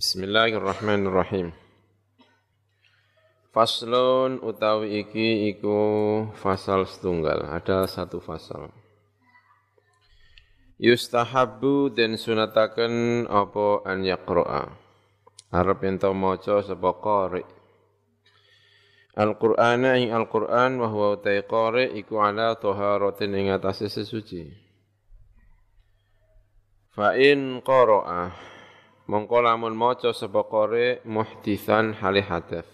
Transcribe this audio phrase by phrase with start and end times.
[0.00, 1.52] Bismillahirrahmanirrahim.
[3.52, 5.76] Faslun utawi iki iku
[6.40, 7.44] fasal setunggal.
[7.44, 8.72] Ada satu fasal.
[10.80, 14.72] Yustahabbu dan sunataken apa an yaqra'a.
[15.52, 17.44] Arab ento maca sapa qari.
[19.20, 24.48] Al-Qur'ana ing Al-Qur'an wa huwa utai qari iku ala taharatin ing atase sesuci.
[26.88, 27.60] Fa in
[29.10, 32.70] mongko lamun maca sapa qari muhditsan hali hadath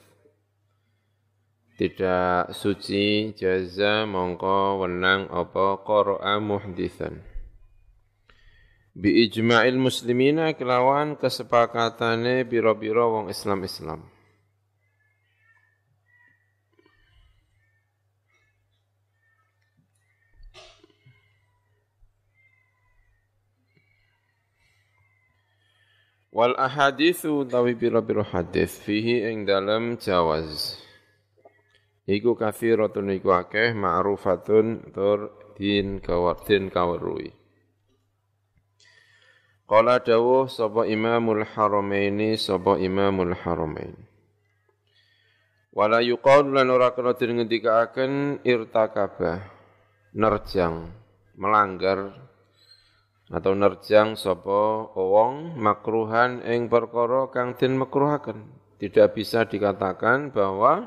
[1.80, 7.24] tidak suci jaza mongko wenang apa qara'a muhditsan
[9.00, 14.15] bi ijma'il muslimina kelawan kesepakatane biro-biro wong Islam-Islam
[26.36, 30.76] Wal ahadithu tawi biro-biro hadis fihi ing dalam jawaz.
[32.04, 37.32] Iku kathiratun iku akeh ma'rufatun tur din kawatin kawarui.
[39.64, 43.96] Qala dawuh sapa Imamul Haramaini sapa Imamul Haramain.
[45.72, 49.40] Wala yuqalu lan ora kena den ngendikaaken irtakaba
[50.12, 50.92] nerjang
[51.32, 52.25] melanggar
[53.26, 58.46] atau nerjang sapa wong makruhan ing perkara kang den makruhaken.
[58.76, 60.86] Tidak bisa dikatakan bahwa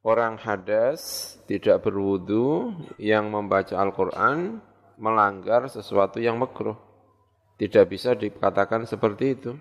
[0.00, 4.62] orang hadas tidak berwudu yang membaca Al-Qur'an
[4.96, 6.78] melanggar sesuatu yang makruh.
[7.60, 9.52] Tidak bisa dikatakan seperti itu.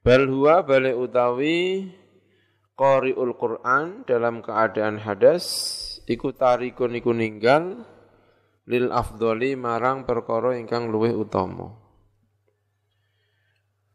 [0.00, 1.90] Bal huwa balik utawi
[2.78, 5.44] qari'ul Qur'an dalam keadaan hadas
[6.06, 7.84] iku tarikun iku ninggal
[8.66, 11.70] lil afdoli marang perkara ingkang luwih utama.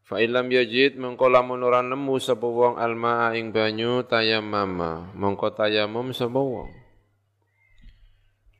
[0.02, 6.12] Fa ilam yajid mengko lamun ora nemu sapa wong almaa ing banyu tayammama, mengko tayamum
[6.12, 6.72] sapa wong.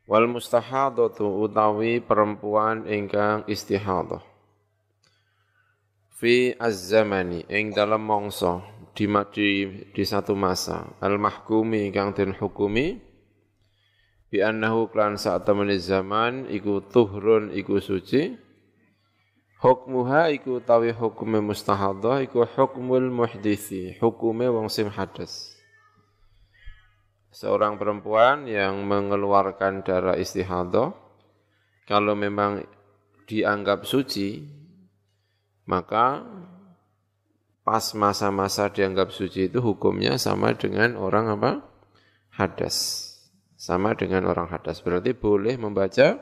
[0.08, 4.20] Wal mustahadatu utawi perempuan ingkang istihadah.
[6.12, 8.60] Fi az-zamani ing dalam mangsa
[8.92, 9.48] di, di,
[9.90, 13.11] di satu masa al mahkumi ingkang den hukumi
[14.32, 18.40] bi annahu klan saat temani zaman iku tuhrun iku suci.
[19.60, 25.54] Hukmuha iku tawi hukume mustahadah iku hukmul muhdisi hukume wong sim hadas.
[27.30, 30.96] Seorang perempuan yang mengeluarkan darah istihadah
[31.86, 32.66] kalau memang
[33.30, 34.42] dianggap suci
[35.62, 36.26] maka
[37.62, 41.50] pas masa-masa dianggap suci itu hukumnya sama dengan orang apa?
[42.34, 43.11] Hadas
[43.62, 44.82] sama dengan orang hadas.
[44.82, 46.18] Berarti boleh membaca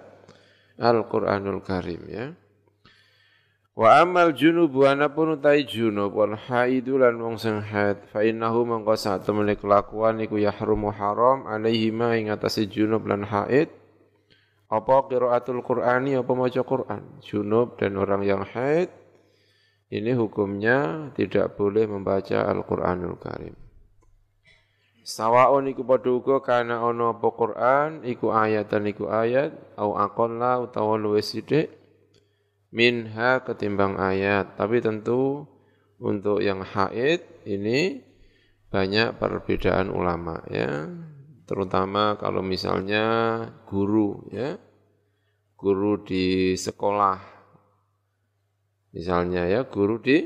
[0.76, 2.36] Al-Qur'anul Karim ya.
[3.72, 6.12] Wa amal junub wa anapun utai junub.
[6.12, 8.12] Wal haidu lan wong sing haid.
[8.12, 8.92] Fa innahu mangko
[9.24, 13.72] temene kelakuan iku yahrumu haram alaihi ma ing atase junub lan haid.
[14.68, 17.24] Apa qiraatul qur'ani apa maca Qur'an?
[17.24, 18.92] Junub dan orang yang haid.
[19.90, 23.59] Ini hukumnya tidak boleh membaca Al-Qur'anul Karim
[25.00, 31.00] Sawaun iku padha uga kana ana apa Quran iku ayatan iku ayat au aqalla utawa
[31.00, 31.72] luwih sithik
[32.68, 34.60] minha ketimbang ayat.
[34.60, 35.48] Tapi tentu
[35.96, 38.04] untuk yang haid ini
[38.68, 40.88] banyak perbedaan ulama ya.
[41.48, 43.04] Terutama kalau misalnya
[43.66, 44.60] guru ya.
[45.60, 47.20] Guru di sekolah.
[48.96, 50.24] Misalnya ya guru di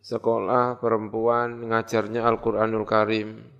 [0.00, 3.55] sekolah perempuan ngajarnya Al-Qur'anul Karim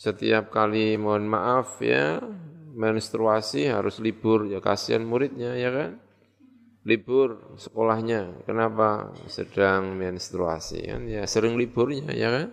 [0.00, 2.24] setiap kali mohon maaf ya
[2.72, 4.48] menstruasi harus libur.
[4.48, 6.00] Ya kasihan muridnya ya kan?
[6.88, 8.48] Libur sekolahnya.
[8.48, 9.12] Kenapa?
[9.28, 11.04] Sedang menstruasi kan?
[11.04, 12.48] Ya sering liburnya ya kan?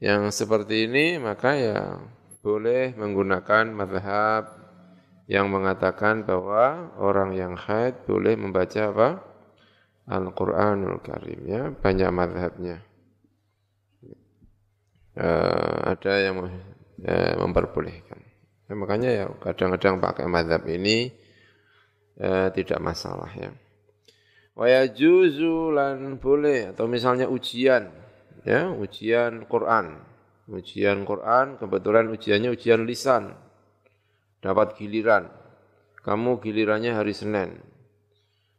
[0.00, 2.00] Yang seperti ini maka ya
[2.40, 4.48] boleh menggunakan madhab
[5.28, 9.08] yang mengatakan bahwa orang yang haid boleh membaca apa?
[10.08, 11.68] Al-Quranul Karim ya.
[11.68, 12.93] Banyak madhabnya
[15.18, 18.20] uh, ada yang uh, memperbolehkan.
[18.64, 21.12] Ya, makanya ya kadang-kadang pakai madhab ini
[22.20, 23.52] uh, tidak masalah ya.
[24.54, 27.90] Wa juzu lan boleh atau misalnya ujian
[28.46, 29.98] ya, ujian Quran.
[30.44, 33.34] Ujian Quran kebetulan ujiannya ujian lisan.
[34.44, 35.32] Dapat giliran.
[36.04, 37.64] Kamu gilirannya hari Senin.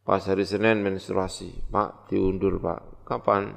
[0.01, 3.05] Pas hari Senin menstruasi, Pak diundur Pak.
[3.05, 3.53] Kapan?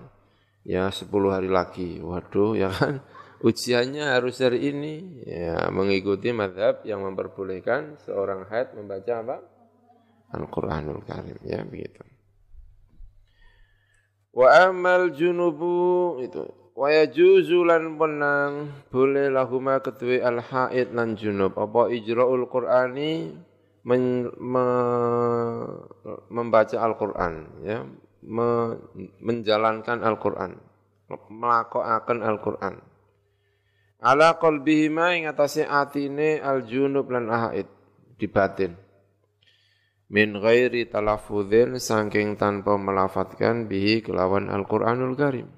[0.68, 2.04] Ya 10 hari lagi.
[2.04, 3.00] Waduh, ya kan?
[3.48, 5.24] Ujiannya harus hari ini.
[5.24, 9.36] Ya, mengikuti madhab yang memperbolehkan seorang haid membaca apa?
[10.36, 11.40] Al-Quranul Karim.
[11.40, 12.04] Ya, begitu.
[14.36, 16.44] Wa amal junubu itu
[16.78, 23.34] wa yajuzu lan menang boleh lahuma ketui al haid lan junub apa ijraul qur'ani
[23.82, 24.66] men, me,
[26.30, 27.82] membaca Al-Qur'an ya
[28.28, 30.60] menjalankan Al-Qur'an
[31.32, 32.76] melakukan Al-Qur'an
[34.04, 37.66] ala qalbihima ing atase atine al-junub lan haid
[38.20, 38.76] di batin
[40.08, 45.48] min ghairi talafudzin saking tanpa melafatkan bihi kelawan Al-Qur'anul Karim.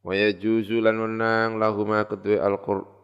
[0.00, 2.50] Wa yajuzu lan menang lahuma kedua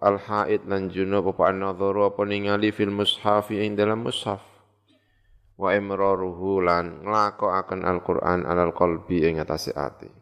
[0.02, 4.55] al-haid lan junub apa an-nadharu apa ningali fil mushafi ing dalam mushaf.
[5.56, 10.12] Wa imraruhu lan nglakokaken Al-Qur'an alal qalbi ing atase ati.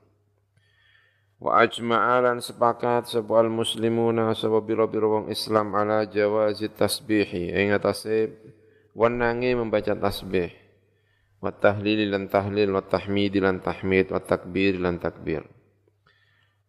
[1.42, 8.30] Wa ajma'a lan sepakat sapa al-muslimuna sapa biro-biro wong Islam ala jawazi tasbihi ing atase
[8.94, 10.54] wanangi membaca tasbih.
[11.42, 15.42] Wa tahlil lan tahlil wa tahmid lan tahmid wa takbir lan takbir.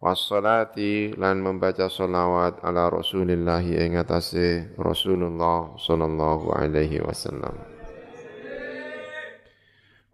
[0.01, 7.74] Wassalati lan membaca salawat ala Rasulillah ing atase Rasulullah sallallahu alaihi wasallam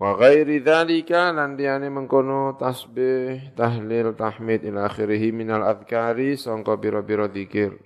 [0.02, 1.54] wa ghairi dzalika lan
[1.94, 6.34] mengkono tasbih tahlil tahmid ila akhirih minal adhkari
[6.82, 7.78] biro-biro dzikir.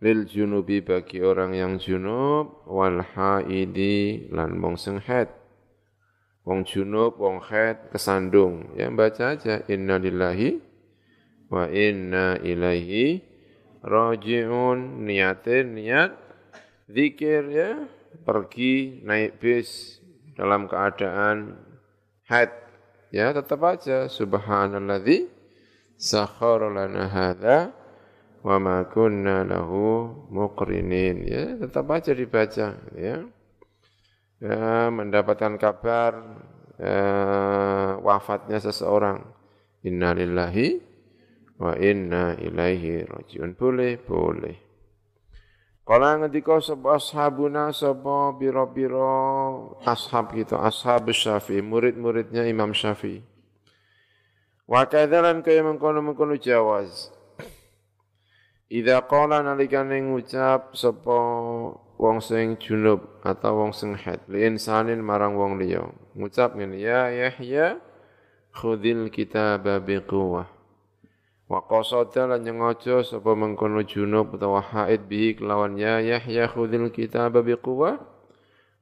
[0.00, 5.28] Lil junubi bagi orang yang junub wal haidi lan wong sing haid.
[6.48, 8.72] Wong junub wong haid kesandung.
[8.72, 10.64] Ya baca aja inna lillahi
[11.52, 13.20] wa inna ilaihi
[13.84, 15.04] rajiun.
[15.04, 16.16] Niatin niat
[16.88, 17.84] zikir ya.
[18.22, 19.98] Pergi naik bis
[20.38, 21.58] dalam keadaan
[22.30, 22.54] haid
[23.10, 24.06] ya tetap aja.
[24.06, 25.26] Subhanalladzi
[25.98, 27.74] sakhara lana hadza
[28.46, 31.26] wa ma kunna lahu muqrinin.
[31.26, 33.26] Ya tetap aja dibaca ya.
[34.38, 36.14] Ya mendapatkan kabar
[36.78, 36.98] ya,
[37.98, 39.34] wafatnya seseorang.
[39.82, 40.78] Innalillahi
[41.58, 43.58] wa inna ilaihi rajiun.
[43.58, 44.67] Boleh boleh
[45.88, 53.24] Kala ngendika sapa ashabuna sapa biro-biro ashab kita ashab Syafi'i murid-muridnya Imam Syafi'i.
[54.68, 57.08] Wa kadzalan kaya mengkono-mengkono jawaz.
[58.68, 61.16] Idza qala nalikane ngucap sapa
[61.96, 65.88] wong sing junub atau wong sing haid li insanin marang wong liya.
[66.12, 67.80] Ngucap ngene ya Yahya
[68.52, 70.57] khudil kitaba biquwah
[71.48, 77.40] wa qasada lan nyengaja sapa mengkono junub utawa haid bi kelawan ya Yahya khudil kitaba
[77.40, 77.96] biquwah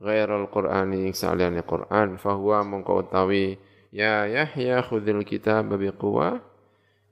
[0.03, 3.57] ghairal qur'ani saliyane Qur'an fahuwa mongko utawi
[3.95, 6.43] ya Yahya khudil kitaba biquwah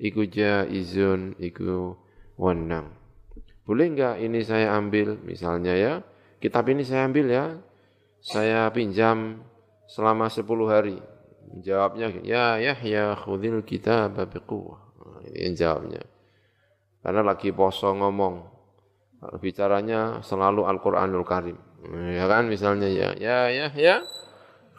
[0.03, 1.95] iku jaizun iku
[2.35, 2.91] wenang.
[3.65, 5.93] Boleh enggak ini saya ambil misalnya ya,
[6.43, 7.57] kitab ini saya ambil ya,
[8.21, 9.41] saya pinjam
[9.89, 10.99] selama 10 hari.
[11.65, 14.77] Jawabnya, ya ya ya khudil kita biquwah.
[14.77, 14.84] Nah, ini
[15.35, 16.03] yang jawabnya.
[17.03, 18.55] Karena lagi poso ngomong.
[19.41, 21.57] Bicaranya selalu Al-Quranul Karim.
[22.13, 23.97] Ya kan misalnya ya, ya ya ya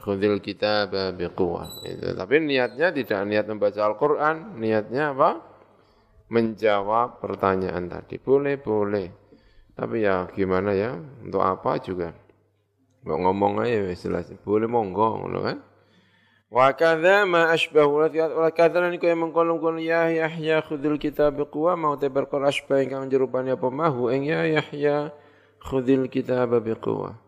[0.02, 1.70] khudil kita biquwah.
[2.18, 5.56] Tapi niatnya tidak niat membaca Al-Quran, niatnya apa?
[6.26, 8.18] menjawab pertanyaan tadi.
[8.18, 9.08] Boleh, boleh.
[9.78, 12.10] Tapi ya gimana ya, untuk apa juga.
[13.06, 14.34] Mau ngomong aja jelas.
[14.42, 15.62] Boleh monggo, kan?
[16.56, 21.76] Wa kadza ma asbahu wa kadza niku yang mengkolong kono ya Yahya khudil kitab biquwa
[21.76, 25.12] mau te perkara asbah ingkang jerupane apa mahu ing ya Yahya
[25.60, 27.20] khudil kitab biquwa.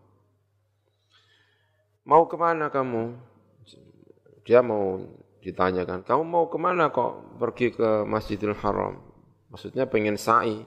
[2.08, 3.20] Mau ke mana kamu?
[4.48, 4.96] Dia mau
[5.44, 8.96] ditanyakan, kamu mau ke mana kok pergi ke Masjidil Haram?
[9.52, 10.64] Maksudnya pengen sa'i.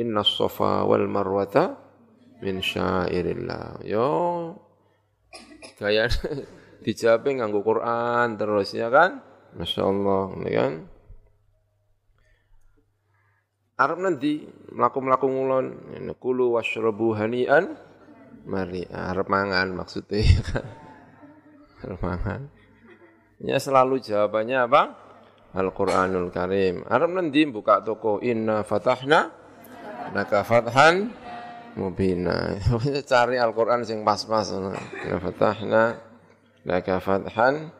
[0.00, 1.76] Inna sofa wal marwata
[2.40, 3.84] min syairillah.
[3.84, 4.08] Yo,
[5.76, 6.08] gaya
[6.82, 9.22] dijawabin nganggu Quran terus ya kan?
[9.56, 10.72] Masya Allah, ini kan?
[13.78, 14.42] Arab nanti
[14.74, 15.66] melaku-melaku ngulon,
[16.18, 17.78] kulu washrabu hanian,
[18.42, 20.66] mari Arab mangan maksudnya kan?
[21.86, 22.40] Arab mangan.
[23.38, 24.82] Ya selalu jawabannya apa?
[25.54, 26.82] Al-Qur'anul Karim.
[26.90, 29.30] Arab nanti buka toko inna fatahna
[30.10, 31.14] laka fathan
[31.78, 32.58] mubina.
[33.10, 34.58] Cari Al-Qur'an sing pas-pas.
[34.58, 36.07] Inna fatahna
[36.68, 37.72] laka fathan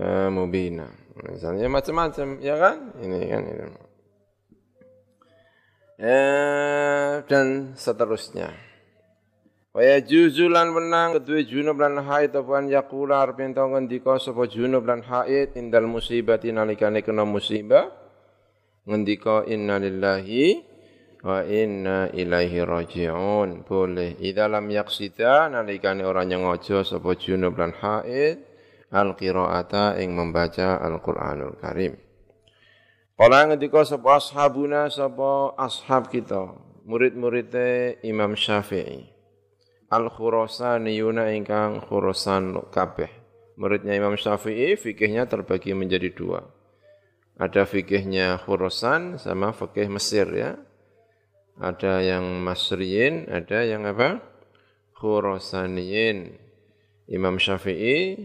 [0.00, 0.88] uh, mubina.
[1.16, 2.96] Misalnya macam-macam, ya kan?
[3.00, 3.64] Ini kan ini.
[5.96, 8.52] Eh, dan seterusnya.
[9.76, 14.48] Wa yajuzu lan menang kedua junub lan haid apa an yaqula arep ento ngendika sapa
[14.48, 17.92] junub lan haid indal musibati nalikane kena musibah
[18.88, 20.64] ngendika inna lillahi
[21.26, 28.46] wa inna ilaihi rajiun boleh idza lam yaqsida nalikane ora nyengaja sapa junub lan haid
[28.94, 31.98] al-qiraata ing membaca Al-Qur'anul Karim.
[33.18, 36.54] Kala ngendika sapa ashabuna sapa ashab kita,
[36.86, 39.10] murid-muridé Imam Syafi'i.
[39.86, 43.10] Al-Khurasaniyuna ingkang Khurasan kabeh.
[43.56, 46.44] Muridnya Imam Syafi'i fikihnya terbagi menjadi dua.
[47.38, 50.58] Ada fikihnya Khurasan sama fikih Mesir ya.
[51.56, 54.20] Ada yang Masriyin, ada yang apa?
[54.96, 56.36] Khurasaniyin.
[57.06, 58.18] Imam Syafi'i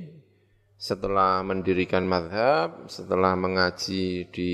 [0.82, 4.54] setelah mendirikan madhab, setelah mengaji di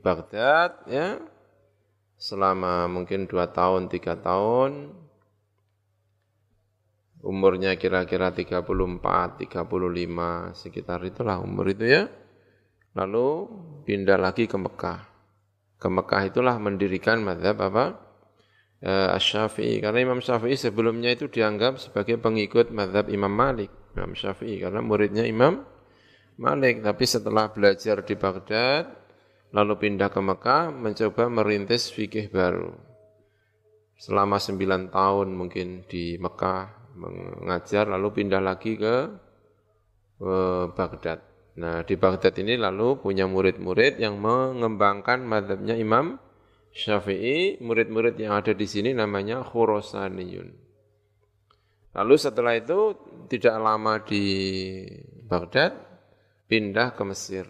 [0.00, 1.20] Baghdad, ya,
[2.16, 4.96] selama mungkin dua tahun, tiga tahun,
[7.20, 12.08] umurnya kira-kira 34, 35, sekitar itulah umur itu ya.
[12.96, 13.28] Lalu
[13.84, 15.07] pindah lagi ke Mekah.
[15.78, 17.96] Ke Mekah itulah mendirikan madhab apa?
[18.78, 19.78] Uh, Asy-Syafi'i.
[19.82, 23.70] Karena Imam Syafi'i sebelumnya itu dianggap sebagai pengikut madhab Imam Malik.
[23.98, 25.66] Imam Syafi'i karena muridnya Imam
[26.38, 28.86] Malik tapi setelah belajar di Baghdad
[29.50, 32.70] lalu pindah ke Mekah mencoba merintis fikih baru
[33.98, 38.96] selama sembilan tahun mungkin di Mekah mengajar lalu pindah lagi ke,
[40.18, 40.34] ke
[40.74, 41.27] Baghdad.
[41.58, 46.22] Nah di Baghdad ini lalu punya murid-murid yang mengembangkan madhabnya Imam
[46.70, 50.48] Syafi'i, murid-murid yang ada di sini namanya Khurasaniyun.
[51.98, 52.94] Lalu setelah itu
[53.26, 54.24] tidak lama di
[55.26, 55.74] Baghdad,
[56.46, 57.46] pindah ke Mesir.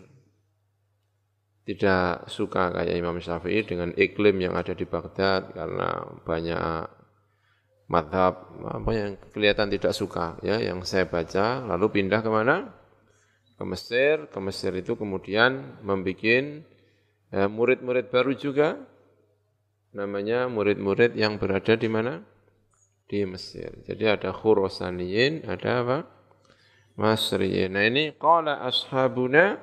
[1.68, 6.96] Tidak suka kayak Imam Syafi'i dengan iklim yang ada di Baghdad karena banyak
[7.92, 12.77] madhab apa yang kelihatan tidak suka ya yang saya baca lalu pindah ke mana
[13.58, 16.62] ke Mesir ke Mesir itu kemudian membuat
[17.34, 18.78] ya, murid-murid baru juga
[19.90, 22.22] namanya murid-murid yang berada di mana
[23.08, 23.72] di Mesir.
[23.88, 26.04] Jadi ada Khurasaniyin, ada apa?
[26.98, 27.70] Masriyin.
[27.72, 29.56] Nah ini qala ashabuna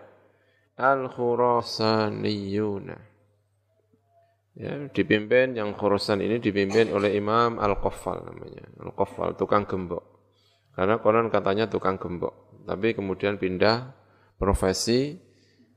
[0.76, 2.98] al-Khurasaniyuna.
[4.56, 8.64] Ya, dipimpin yang Khurasan ini dipimpin oleh Imam Al-Qaffal namanya.
[8.80, 10.16] Al-Qaffal tukang gembok.
[10.76, 13.94] Karena konon katanya tukang gembok, tapi kemudian pindah
[14.36, 15.16] profesi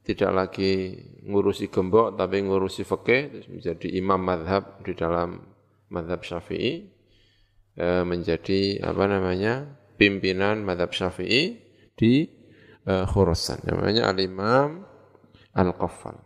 [0.02, 0.97] tidak lagi
[1.28, 5.37] ngurusi gembok tapi ngurusi fikih menjadi imam madhab di dalam
[5.92, 6.99] madhab syafi'i
[7.78, 9.62] Eh, menjadi apa namanya
[9.95, 11.62] pimpinan madhab syafi'i
[11.95, 12.26] di
[12.90, 13.71] uh, Khurasan.
[13.71, 14.83] Namanya Al-Imam
[15.54, 16.18] Al-Qaffal.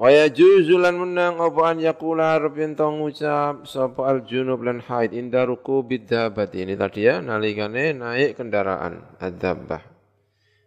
[0.00, 5.44] Wa yajuzu lan menang apa an yaqula harap yen ngucap sapa al-junub lan haid inda
[5.44, 9.84] rukubi dabati ini tadi ya nalikane naik kendaraan ad-dabbah.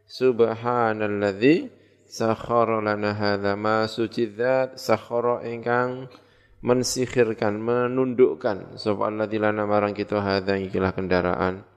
[0.06, 1.66] Subhanalladzi
[2.06, 6.14] sakhara lana hadza ma suci dzat sakhara ingkang
[6.62, 8.78] mensihirkan, menundukkan.
[8.78, 11.73] Sapa alladzina marang kita hadza ikilah kendaraan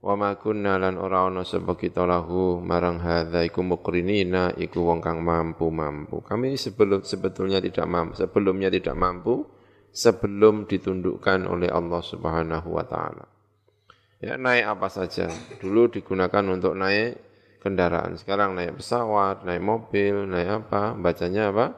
[0.00, 5.04] wa ma kunna lan ora ana sapa kita lahu marang hadza iku mukrinina iku wong
[5.04, 6.24] kang mampu-mampu.
[6.24, 9.44] Kami sebelum sebetulnya tidak mampu, sebelumnya tidak mampu
[9.92, 13.28] sebelum ditundukkan oleh Allah Subhanahu wa taala.
[14.20, 15.28] Ya naik apa saja.
[15.60, 17.20] Dulu digunakan untuk naik
[17.64, 18.20] kendaraan.
[18.20, 20.92] Sekarang naik pesawat, naik mobil, naik apa?
[20.96, 21.76] Bacanya apa?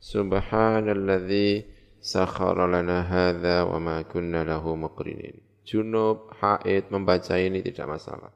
[0.00, 1.68] Subhanalladzi
[2.00, 5.51] sakhara lana hadza wa ma kunna lahu muqrinin.
[5.62, 8.34] Junub, haid membaca ini tidak masalah.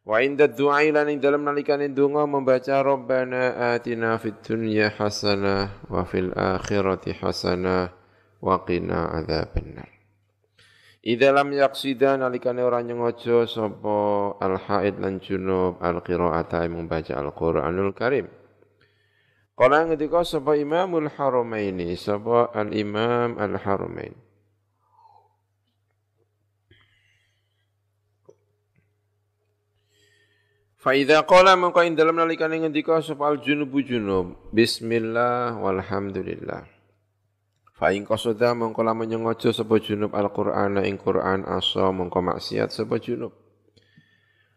[0.00, 6.34] Wa inda du'a lan dalam nalikane donga membaca Rabbana atina fid dunya hasanah wa fil
[6.34, 7.94] akhirati hasanah
[8.42, 9.86] wa qina adzabannar.
[11.00, 13.98] Idza lam yaqsida nalikane ora nyengojo sapa
[14.40, 18.26] al haid lan junub al qiraata membaca Al Qur'anul Karim.
[19.60, 24.29] Kala ngendika sapa Imamul Haramaini, sapa Al-Imam Al-Haramain.
[30.80, 36.64] Fa idza qala mangko ing dalem nalikane ngendika sapa al-junubu junub, bismillah walhamdulillah.
[37.76, 42.96] Fa ing qasada mangko lamun nyengaja sapa junub Al-Qur'an ing Qur'an asa mangko maksiat sapa
[42.96, 43.36] junub.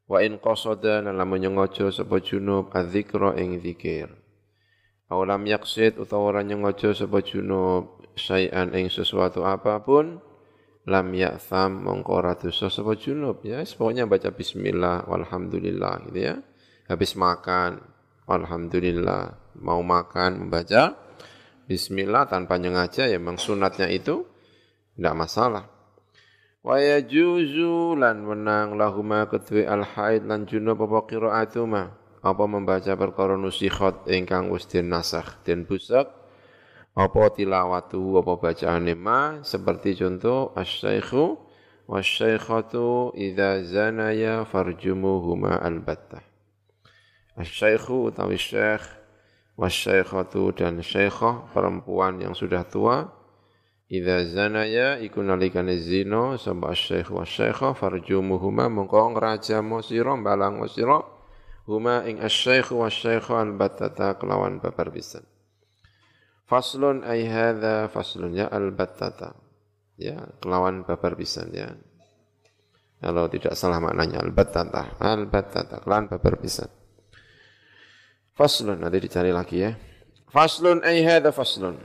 [0.08, 4.08] Wa in qasada lamun nyengaja sapa junub adzikra ing zikir.
[5.12, 10.24] Aulam yaksid utawa ora nyengaja sapa junub syai'an ing sesuatu apa pun
[10.84, 13.44] lam ya'tham mongko ora dosa sapa junub.
[13.48, 16.36] Ya pokoknya baca bismillah walhamdulillah gitu ya.
[16.92, 17.80] Habis makan
[18.28, 20.96] alhamdulillah mau makan membaca
[21.68, 24.28] bismillah tanpa nyengaja ya memang sunatnya itu
[24.96, 25.66] tidak masalah.
[26.64, 31.84] Wa yajuzu lan menang lahuma kedue al haid lan junub apa qiraatuma?
[32.24, 36.23] Apa membaca perkara nusikhat ingkang wis nasakh den busak
[36.94, 39.42] apa tilawatu apa bacaane ma?
[39.42, 41.42] Seperti contoh asy-syaikhu
[41.90, 46.22] wasyaikhatu idza zanaya farjumuhuma albattah.
[47.34, 48.86] Asyaikhu utawi syekh
[49.58, 53.10] wasyaikhatu dan syaikhah perempuan yang sudah tua
[53.90, 61.02] idza zanaya iku nalikane zina sapa asyaikh wasyaikhah farjumuhuma mongko ngrajamo sira balang sira
[61.66, 65.26] huma ing asyaikh wasyaikha albattata kelawan babar pisan
[66.48, 69.36] faslun ay hadza faslun ya albattata.
[70.00, 71.78] Ya kelawan babar pisan ya.
[73.04, 74.96] Kalau tidak salah maknanya al-battata.
[74.96, 76.72] Al-battata kelawan babar pisan.
[78.32, 79.76] Faslun nanti dicari lagi ya.
[80.32, 81.78] Faslun ay hadza faslun.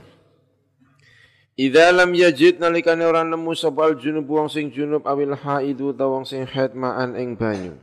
[1.59, 6.23] Idza lam yajid nalikane ora nemu sapa junub wong sing junub awil haidu ta wong
[6.23, 7.75] sing haid ma'an ing banyu.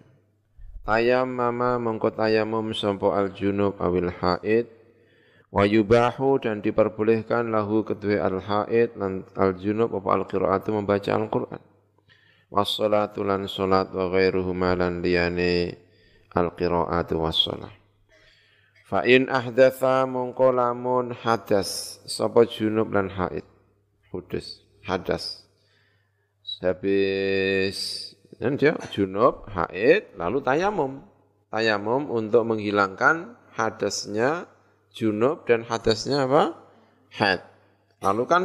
[0.80, 4.64] Tayam mama mengko tayamum sapa al junub awil haid
[5.56, 11.62] wa yubahu dan diperbolehkan lahu kedua al-haid lan al-junub apa al-qiraatu membaca Al-Qur'an.
[12.52, 15.80] Wassalatu lan salat wa ghairuhuma lan liyane
[16.36, 17.72] al-qiraatu wassalah.
[18.84, 23.42] Fa in ahdatha mongko lamun hadas sapa junub lan haid.
[24.12, 25.48] Hudus, hadas.
[26.60, 31.00] Habis dan dia junub, haid, lalu tayamum.
[31.48, 34.52] Tayamum untuk menghilangkan hadasnya
[34.96, 36.56] junub dan hadasnya apa?
[37.12, 37.44] Had.
[38.00, 38.42] Lalu kan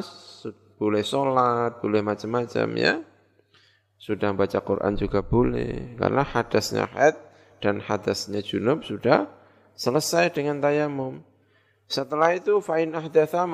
[0.76, 3.00] boleh sholat, boleh macam-macam ya.
[3.96, 5.96] Sudah baca Quran juga boleh.
[5.96, 7.16] Karena hadasnya had
[7.64, 9.32] dan hadasnya junub sudah
[9.80, 11.24] selesai dengan tayamum.
[11.88, 13.48] Setelah itu fa'in ahdatha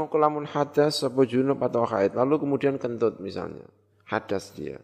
[0.53, 2.13] hadas sebuah junub atau haid.
[2.17, 3.65] Lalu kemudian kentut misalnya.
[4.05, 4.77] Hadas dia.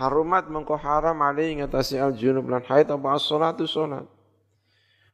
[0.00, 4.08] Harumat mengko haram alih ingatasi al junub lan haid apa as-salatu salat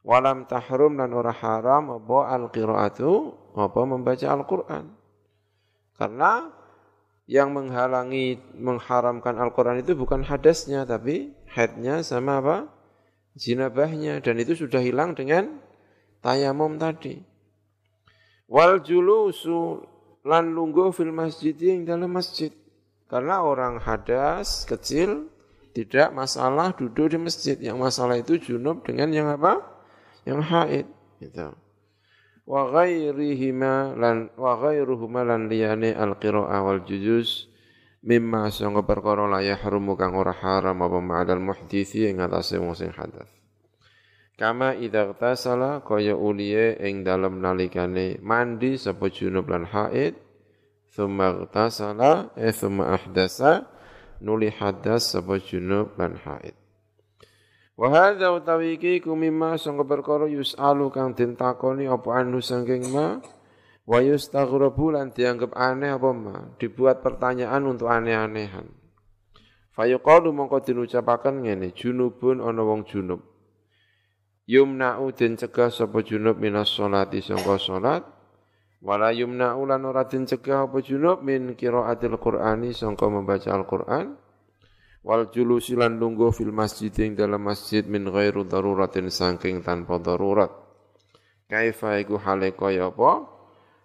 [0.07, 4.87] walam tahrum dan ora haram apa al-qiraatu apa membaca Al-Qur'an.
[5.99, 6.47] Karena
[7.27, 12.59] yang menghalangi mengharamkan Al-Qur'an itu bukan hadasnya tapi haidnya sama apa?
[13.37, 15.61] jinabahnya dan itu sudah hilang dengan
[16.25, 17.21] tayamum tadi.
[18.49, 19.85] Wal julusu
[20.25, 22.49] lan lungguh fil masjid yang dalam masjid.
[23.07, 25.29] Karena orang hadas kecil
[25.77, 27.61] tidak masalah duduk di masjid.
[27.61, 29.76] Yang masalah itu junub dengan yang apa?
[30.27, 30.91] Yang haid
[31.23, 31.55] gitu.
[32.47, 37.51] Wa ghairihima lan wa ghairuhuma lan liyane al qiraah wal juzuz
[38.07, 42.95] mimma sanga perkara la yahrumu kang ora haram apa ma'al muhditsi ing atase wong sing
[42.95, 43.27] hadas.
[44.37, 50.15] Kama idza tasala kaya uliye ing dalem nalikane mandi sapa junub lan haid
[50.93, 53.65] thumma tasala eh thumma ahdasa
[54.21, 56.66] nuli hadas sapa junub lan haid
[57.77, 63.21] Wa hadza utawi iki kumima sangka perkara yusalu kang den takoni apa anu saking ma
[63.85, 68.73] wa yustaghrabu lan dianggap aneh apa ma dibuat pertanyaan untuk aneh-anehan.
[69.77, 73.21] Fayuqalu mongko dinucapaken ngene junubun ana wong junub.
[74.49, 78.09] Yumna'u den cegah sapa junub minas sholati sangka salat
[78.81, 84.17] wala yumna'u lan ora den cegah apa junub min qiraatil qur'ani sangka membaca Al-Qur'an
[85.07, 90.51] wal julusi lan lungguh fil masjid ing dalam masjid min ghairu daruratin saking tanpa darurat.
[91.47, 93.23] Kaifa iku hale kaya apa?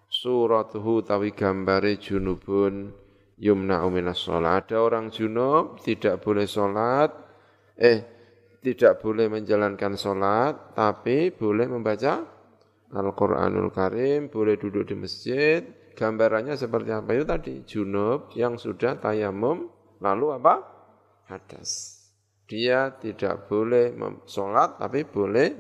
[0.10, 2.90] Suratuhu tawi gambare junubun
[3.38, 4.66] yumna minas sholat.
[4.66, 7.14] Ada orang junub tidak boleh sholat
[7.78, 8.02] eh
[8.66, 12.26] tidak boleh menjalankan sholat tapi boleh membaca
[12.92, 15.62] Al-Quranul Karim boleh duduk di masjid.
[15.94, 17.14] Gambarannya seperti apa?
[17.14, 19.70] Itu tadi junub yang sudah tayamum.
[20.02, 20.81] Lalu apa
[21.32, 22.04] hadas.
[22.52, 23.96] Dia tidak boleh
[24.28, 25.56] sholat tapi boleh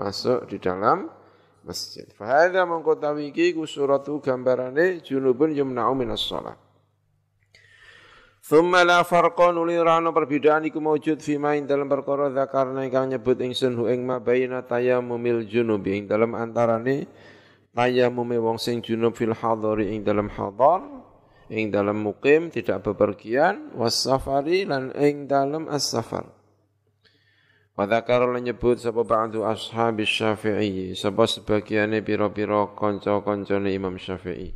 [0.00, 1.12] masuk di dalam
[1.60, 2.08] masjid.
[2.16, 6.56] Fahadha mengkotawi iki suratu gambarane junubun yumna'u minas sholat.
[8.40, 13.36] Thumma la farqa nuli rano perbedaan iku maujud fima ing dalam perkara zakarna ingkang nyebut
[13.36, 17.04] ingsun hu ing ma baina tayammumil junub ing dalam antarane
[17.76, 20.82] tayamume wong sing junub fil hadari ing dalam hadar
[21.50, 26.30] ing dalam mukim tidak bepergian wasafari lan ing dalam as-safar.
[27.74, 34.52] Wa dzakara lan nyebut sapa ba'du ashabi syafi'i sapa sebagiane pira-pira kanca-kancane Imam Syafi'i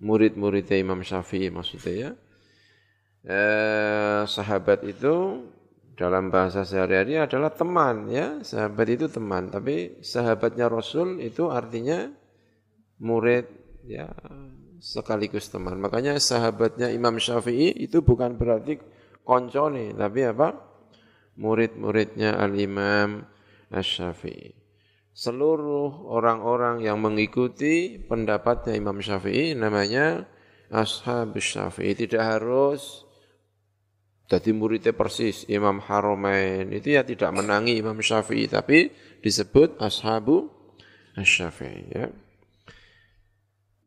[0.00, 2.10] murid-murid Imam Syafi'i maksudnya ya.
[3.20, 5.44] Eh, sahabat itu
[5.92, 8.40] dalam bahasa sehari-hari adalah teman ya.
[8.40, 12.08] Sahabat itu teman tapi sahabatnya Rasul itu artinya
[13.00, 13.44] murid
[13.84, 14.08] ya
[14.80, 15.76] sekaligus teman.
[15.78, 18.80] Makanya sahabatnya Imam Syafi'i itu bukan berarti
[19.22, 20.56] koncone, tapi apa?
[21.36, 23.22] Murid-muridnya Al-Imam
[23.70, 24.56] Syafi'i.
[25.12, 30.24] Seluruh orang-orang yang mengikuti pendapatnya Imam Syafi'i namanya
[30.72, 31.92] Ashab Syafi'i.
[31.92, 33.04] Tidak harus
[34.30, 40.46] jadi muridnya persis Imam Haramain itu ya tidak menangi Imam Syafi'i tapi disebut ashabu
[41.18, 42.06] Syafi'i ya.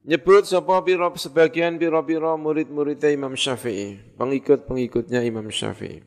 [0.03, 6.03] Nyebut sapa pira sebagian pira-pira murid-muridnya Imam Syafi'i, pengikut-pengikutnya Imam Syafi'i.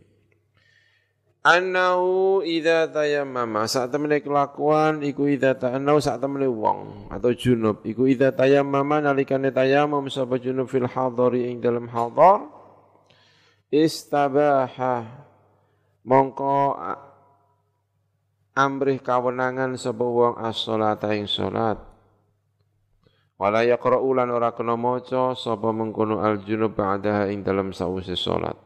[1.47, 3.65] Anau idza tayammama.
[3.65, 7.87] Saat temene kelakuan iku idza ta'anau saat temene wong atau junub.
[7.87, 12.51] Iku idza tayammama nalikane tayammum sapa junub fil hadari ing dalam hadar
[13.71, 15.07] istabaha.
[16.03, 16.75] Mongko
[18.59, 21.79] amrih kawenangan sapa wong as-salata ing salat
[23.37, 28.57] wala yaqra'u lan ora kena maca sapa mengkono al-junub ba'daha ing dalam sause salat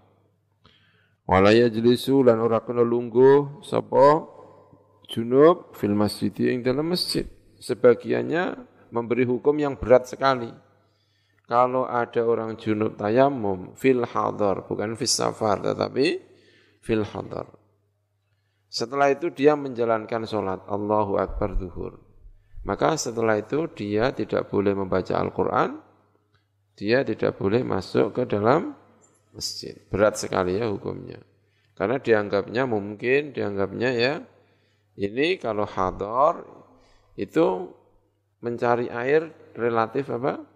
[1.27, 4.27] wala yajlisu lan ora kena lungguh sapa
[5.11, 7.27] junub fil masjid ing dalam masjid
[7.59, 8.59] sebagiannya
[8.95, 10.51] memberi hukum yang berat sekali
[11.51, 16.23] kalau ada orang junub tayamum fil hadar, bukan fil safar, tetapi
[16.79, 17.51] fil hadar.
[18.71, 21.99] Setelah itu dia menjalankan sholat Allahu Akbar zuhur.
[22.65, 25.81] Maka setelah itu dia tidak boleh membaca Al-Quran,
[26.77, 28.77] dia tidak boleh masuk ke dalam
[29.33, 29.77] masjid.
[29.89, 31.21] Berat sekali ya hukumnya.
[31.73, 34.21] Karena dianggapnya mungkin, dianggapnya ya,
[35.01, 36.45] ini kalau hadar
[37.17, 37.73] itu
[38.45, 40.51] mencari air relatif apa?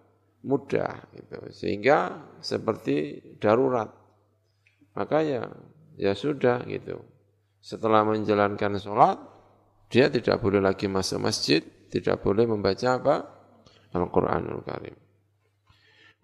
[0.45, 1.40] mudah gitu.
[1.57, 3.88] Sehingga seperti darurat.
[4.93, 5.49] Maka ya
[5.97, 7.01] ya sudah gitu.
[7.64, 9.17] Setelah menjalankan sholat,
[9.88, 13.16] dia tidak boleh lagi masuk masjid, tidak boleh membaca apa?
[13.94, 14.97] Al-Quranul Karim.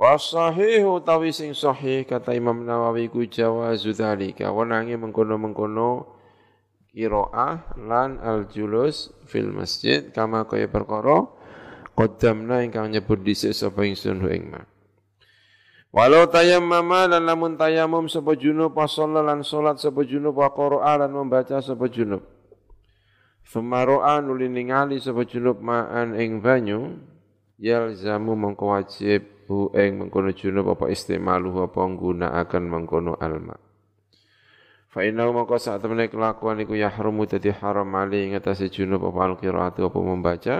[0.00, 6.16] Wasahihu tawi sing sahih kata Imam Nawawi ku jawazu dzalika wenange mengkono-mengkono
[6.88, 11.28] qiraah lan al-julus fil masjid kama kaya perkara
[11.92, 14.64] qaddamna ingkang nyebut dhisik sapa ingsun ing ma
[15.90, 18.86] Walau tayammama lan lamun tayamum sapa junub wa
[19.20, 22.22] lan salat sapa junub wa qara'a lan membaca sapa junub.
[23.50, 27.02] Femaro'a nuli ningali sapa junub ma'an ing banyu
[27.58, 33.58] yalzamu mengko wajib hu ing mengkono junub apa istimalu apa nggunakaken mengkono alma.
[34.86, 39.34] Fa inna maka saat temene kelakuan iku yahrumu dadi haram ali ing atase junub apa
[39.34, 40.56] al-qiraatu apa membaca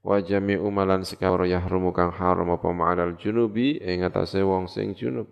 [0.00, 5.28] wa jami'u malan sekawara yahrumu kang haram apa ma'al junubi ing atase wong sing junub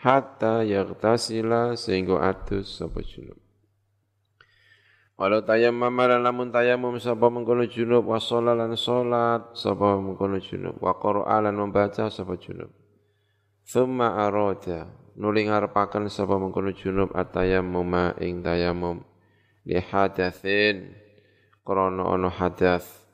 [0.00, 3.51] hatta yaghtasila sehingga adus sapa junub
[5.22, 10.02] Walau tayammam lan lamun tayammum sapa mengkono junub wa lan salat sapa
[10.42, 12.66] junub wa qara'a lan membaca sapa junub.
[13.62, 19.06] Thumma arada nuli ngarepaken sapa mengkono junub atayammuma ing tayammum.
[19.62, 20.90] Li hadatsin
[21.62, 23.06] krana ana hadath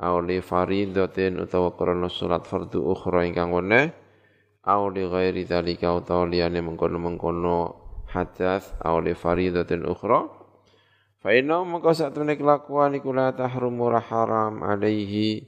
[0.00, 3.92] au li faridatin utawa krana salat fardu ukhra ingkang weneh
[4.64, 7.58] au li ghairi dzalika utawa liyane mengkono-mengkono
[8.08, 10.39] hadas au li faridatin ukhra
[11.20, 11.60] fa inna
[11.92, 15.46] sak temene kelakuan iku la tahrumu haram alaihi.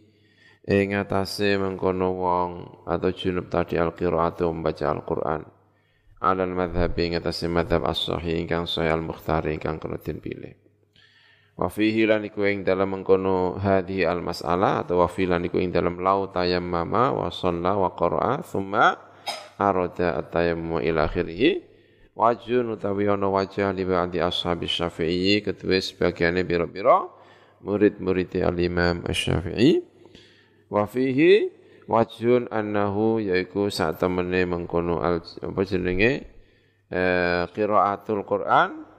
[0.62, 2.50] Ing atase mengkono wong
[2.86, 5.42] atau junub tadi al-qiraatu membaca Al-Qur'an.
[6.22, 10.54] Alal madhhab ing atase madhab as-sahih ingkang sahih al-mukhtar ingkang kena pilih.
[11.58, 15.58] Wa fihi lan iku ing dalam mengkono hadhi al mas'alah atau wa fi lan iku
[15.58, 18.96] ing dalam lau tayammama wa shalla wa qara'a thumma
[19.58, 21.71] arada at-tayammum ila akhirih
[22.22, 27.10] wajun utawi ana wajah li ba'di ashabi syafi'i kedua sebagiannya biro-biro
[27.66, 29.82] murid-murid al-imam asy-syafi'i
[30.70, 31.50] wa fihi
[31.90, 36.30] wajun annahu yaiku saat temene mengkono al apa jenenge
[36.92, 38.92] eh, qiraatul Qur'an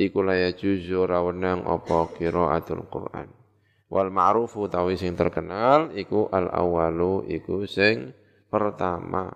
[0.00, 3.28] iku la yajuzu ora wenang apa qiraatul Quran.
[3.90, 8.14] Wal ma'rufu tawi sing terkenal iku al awalu iku sing
[8.48, 9.28] pertama.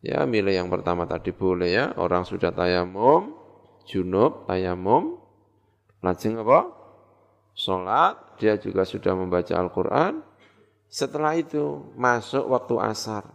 [0.00, 3.36] Ya milih yang pertama tadi boleh ya, orang sudah tayamum,
[3.84, 5.20] junub, tayamum,
[6.00, 6.72] lajeng apa?
[7.52, 10.24] Salat, dia juga sudah membaca Al-Qur'an.
[10.88, 13.28] Setelah itu masuk waktu asar.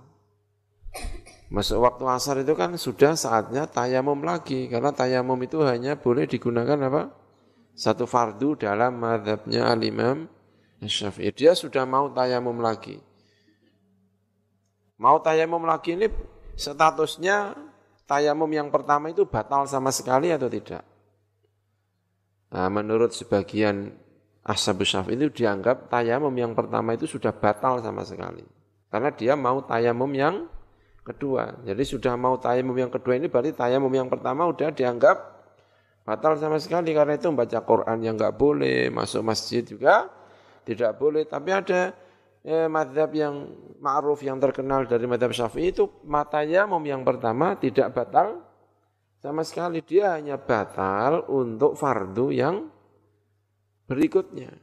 [1.54, 6.76] Masuk waktu asar itu kan sudah saatnya tayamum lagi karena tayamum itu hanya boleh digunakan
[6.90, 7.14] apa?
[7.78, 10.26] Satu fardu dalam madhabnya al-imam
[10.82, 11.30] Syafi'i.
[11.30, 12.98] Dia sudah mau tayamum lagi.
[14.98, 16.08] Mau tayamum lagi ini
[16.56, 17.56] statusnya
[18.08, 20.84] tayamum yang pertama itu batal sama sekali atau tidak?
[22.56, 23.92] Nah, menurut sebagian
[24.46, 28.46] ashab Syafi'i itu dianggap tayamum yang pertama itu sudah batal sama sekali.
[28.88, 30.48] Karena dia mau tayamum yang
[31.04, 31.62] kedua.
[31.68, 35.18] Jadi sudah mau tayamum yang kedua ini berarti tayamum yang pertama udah dianggap
[36.06, 40.08] batal sama sekali karena itu membaca Quran yang enggak boleh, masuk masjid juga
[40.64, 41.26] tidak boleh.
[41.26, 41.94] Tapi ada
[42.46, 43.50] eh, madhab yang
[43.82, 48.46] ma'ruf yang terkenal dari madhab syafi'i itu matayamum yang pertama tidak batal
[49.26, 52.70] Sama sekali dia hanya batal untuk fardu yang
[53.90, 54.54] berikutnya.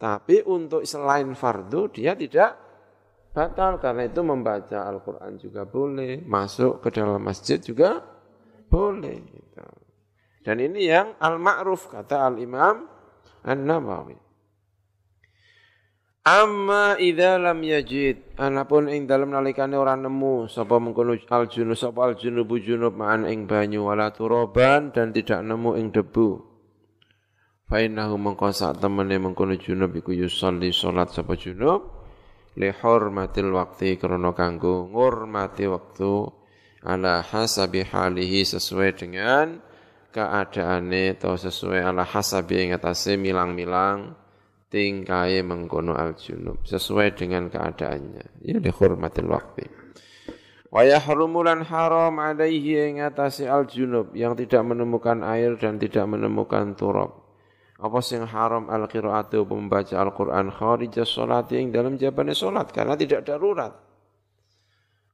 [0.00, 2.56] Tapi untuk selain fardu dia tidak
[3.36, 8.00] batal karena itu membaca Al-Quran juga boleh, masuk ke dalam masjid juga
[8.72, 9.20] boleh.
[9.28, 9.64] Gitu.
[10.40, 12.88] Dan ini yang al-ma'ruf kata al-imam
[13.44, 14.25] An-Nawawi.
[16.26, 22.02] Amma idza lam yajid anapun ing dalem nalikane ora nemu sapa mengkono al junub sapa
[22.02, 26.42] al junubu junub ma'an ing banyu wala turoban dan tidak nemu ing debu.
[27.70, 31.94] Fa innahu mengko sak temene mengkono junub iku yusolli salat sapa junub
[32.58, 36.26] li hurmatil waqti krana kanggo ngurmati waktu
[36.82, 39.62] ala hasabi halihi sesuai dengan
[40.10, 44.25] keadaane atau sesuai ala hasabi ing atase milang-milang
[44.68, 48.42] tingkai mengkono al junub sesuai dengan keadaannya.
[48.42, 49.86] Ya dihormatil waktu
[50.76, 56.76] wa yahrumulan haram alaihi ing atase al junub yang tidak menemukan air dan tidak menemukan
[56.76, 57.24] turab.
[57.80, 63.28] Apa sing haram al qiraatu membaca Al-Qur'an kharija salat yang dalam jabane salat karena tidak
[63.28, 63.72] darurat.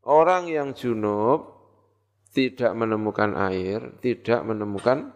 [0.06, 1.62] Orang yang junub
[2.34, 5.14] tidak menemukan air tidak menemukan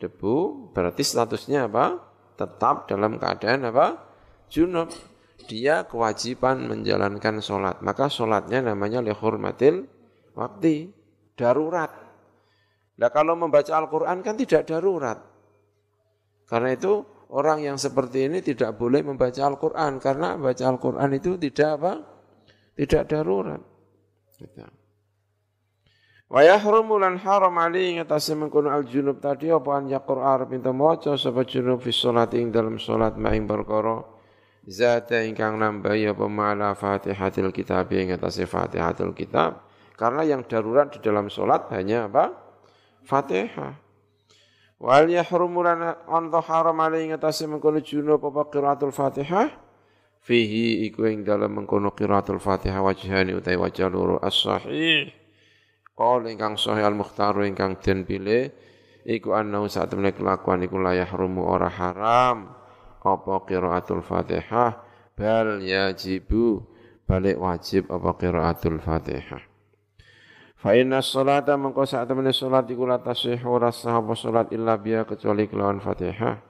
[0.00, 2.00] debu berarti statusnya apa
[2.36, 3.96] tetap dalam keadaan apa?
[4.52, 4.92] Junub.
[5.46, 7.80] Dia kewajiban menjalankan sholat.
[7.80, 9.86] Maka sholatnya namanya lihurmatil
[10.36, 10.92] waktu.
[11.36, 11.92] Darurat.
[12.96, 15.20] Nah kalau membaca Al-Quran kan tidak darurat.
[16.48, 20.00] Karena itu orang yang seperti ini tidak boleh membaca Al-Quran.
[20.00, 21.92] Karena membaca Al-Quran itu tidak apa?
[22.76, 23.60] Tidak darurat.
[24.36, 24.85] Gitu.
[26.26, 30.50] Wa yahrumu lan haram ali ing atase mengkono al junub tadi apa an yaqur arab
[30.50, 34.02] pintu maca sapa junub fi salat ing dalam salat maing perkara.
[34.66, 39.62] Zata ingkang nambahi apa ma'ala fatihatil kitab ing atase fatihatul kitab.
[39.94, 42.34] Karena yang darurat di dalam salat hanya apa?
[43.06, 43.78] Fatihah.
[44.82, 49.46] Wal yahrumu lan anta haram ali ing atase mengkono junub apa qiraatul Fatihah?
[50.26, 55.25] Fihi iku ing dalam mengkono qiraatul Fatihah wajhani utai wajah loro as-sahih
[55.96, 58.52] Qol ingkang sahih al-mukhtaru ingkang den pilih
[59.08, 62.52] iku annau saat temene kelakuan iku layah rumu ora haram.
[63.00, 64.76] Apa qiraatul Fatihah?
[65.16, 66.68] Bal yajibu
[67.08, 69.40] balik wajib apa qiraatul Fatihah?
[70.60, 74.76] Fa inna sholata mengko saat temene salat iku la tasih ora sah apa salat illa
[74.76, 76.44] biya kecuali kelawan Fatihah.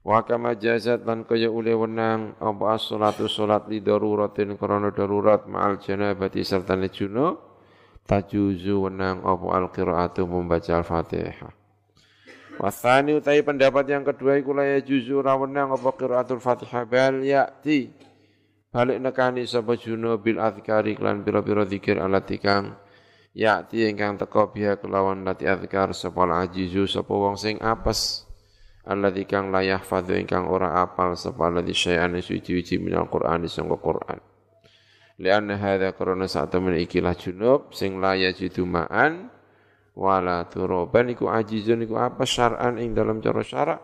[0.00, 5.76] Wa kama jazat lan kaya ule wenang apa as-salatu salat li daruratin krana darurat ma'al
[5.76, 7.49] janabati serta junub
[8.10, 11.54] tajuzu wenang apa al-qiraatu membaca al-Fatihah.
[12.58, 17.88] Wasani utai pendapat yang kedua iku la juzu ra wenang apa qiraatul Fatihah bal ya'ti
[18.68, 22.76] balik nekani sapa juno bil azkari klan pira-pira zikir alati kang
[23.32, 28.28] ya'ti ingkang teka biha kelawan lati azkar sapa ajizu sapa wong sing apes
[28.84, 34.29] alladzi kang la yahfadzu ingkang ora apal sapa alladzi syai'an suci-suci minal Qur'an sangka Qur'an.
[35.20, 39.28] Lianna hadha karena saat temen ikilah junub sing la yajidu ma'an
[39.92, 43.80] wala turoban iku ajizun iku apa syar'an ing dalam cara syarak?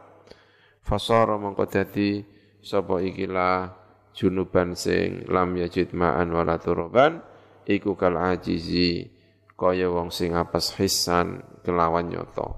[0.80, 2.24] Fasara mongko dadi
[2.64, 3.74] sapa ikilah
[4.16, 7.20] junuban sing lam yajid ma'an wala turoban
[7.68, 9.12] iku kal ajizi
[9.52, 12.56] kaya wong sing apes hisan kelawan nyoto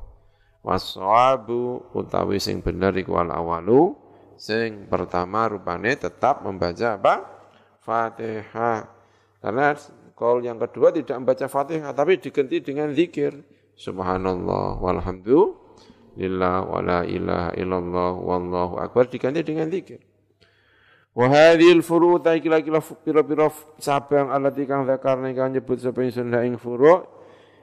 [0.63, 3.97] wasawabu utawi sing bener iku al awalu
[4.39, 7.38] sing pertama rupane tetap membaca apa
[7.89, 8.85] Fatihah.
[9.41, 9.73] Karena
[10.13, 13.33] kalau yang kedua tidak membaca Fatihah tapi diganti dengan zikir.
[13.81, 20.05] Subhanallah walhamdulillah wala ilaha illallah wallahu akbar diganti dengan zikir.
[21.17, 23.49] Wa hadhil furu' ta kila-kila pira-pira
[23.81, 27.09] cabang alati kang zakarna kang nyebut sapa ingsun ing furu'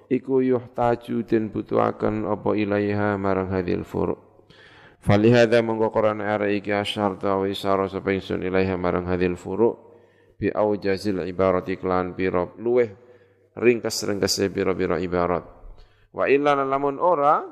[0.09, 4.17] iku yuhtaju den butuhaken apa ilaiha marang hadhil furu'
[5.05, 9.84] Falihada mongko Quran ara iki asyarta wa isara sapa ingsun ilaiha marang hadhil furu'
[10.35, 12.91] bi aujazil ibarati klan biro luweh
[13.55, 15.43] ringkas-ringkase biro-biro ibarat.
[16.11, 17.43] Wa illa lamun ora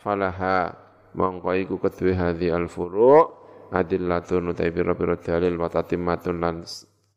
[0.00, 0.72] falaha
[1.16, 3.28] mongko iku kedue hadhi al furu
[3.72, 6.64] adillatun utai biro-biro dalil wa tatimmatun lan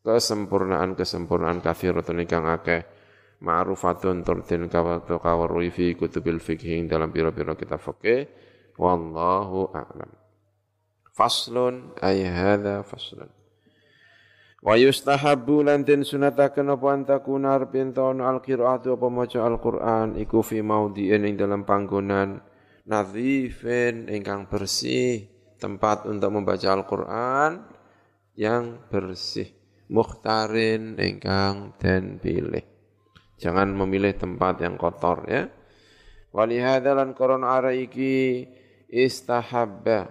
[0.03, 2.83] kesempurnaan kesempurnaan kathiratun ingkang akeh.
[3.43, 8.23] Ma'rufatun turtin kawatu kawarui fi kutubil fikih dalam biro-biro kita fikih
[8.79, 10.07] wallahu a'lam.
[11.11, 13.42] Faslun ay hadha faslun
[14.63, 21.27] Wa yustahabbu lan den sunataken apa antakuna ento al-qiraatu apa maca Al-Qur'an iku fi maudhi'in
[21.27, 22.39] ing dalam panggonan.
[22.87, 25.27] Nadhifin ingkang bersih
[25.59, 27.59] tempat untuk membaca Al-Qur'an
[28.39, 29.51] yang bersih.
[29.91, 32.63] Mukhtarin ingkang den pilih.
[33.35, 35.51] Jangan memilih tempat yang kotor ya.
[36.31, 38.47] Walihada lan koron ara iki
[38.87, 40.07] istahabba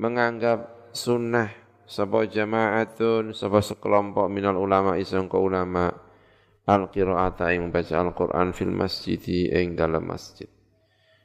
[0.00, 5.90] menganggap sunnah sapa jama'atun sapa sekelompok minal ulama isangka ulama
[6.66, 9.18] al qiraata ing baca Al-Qur'an fil masjid
[9.50, 10.46] ing dalam masjid.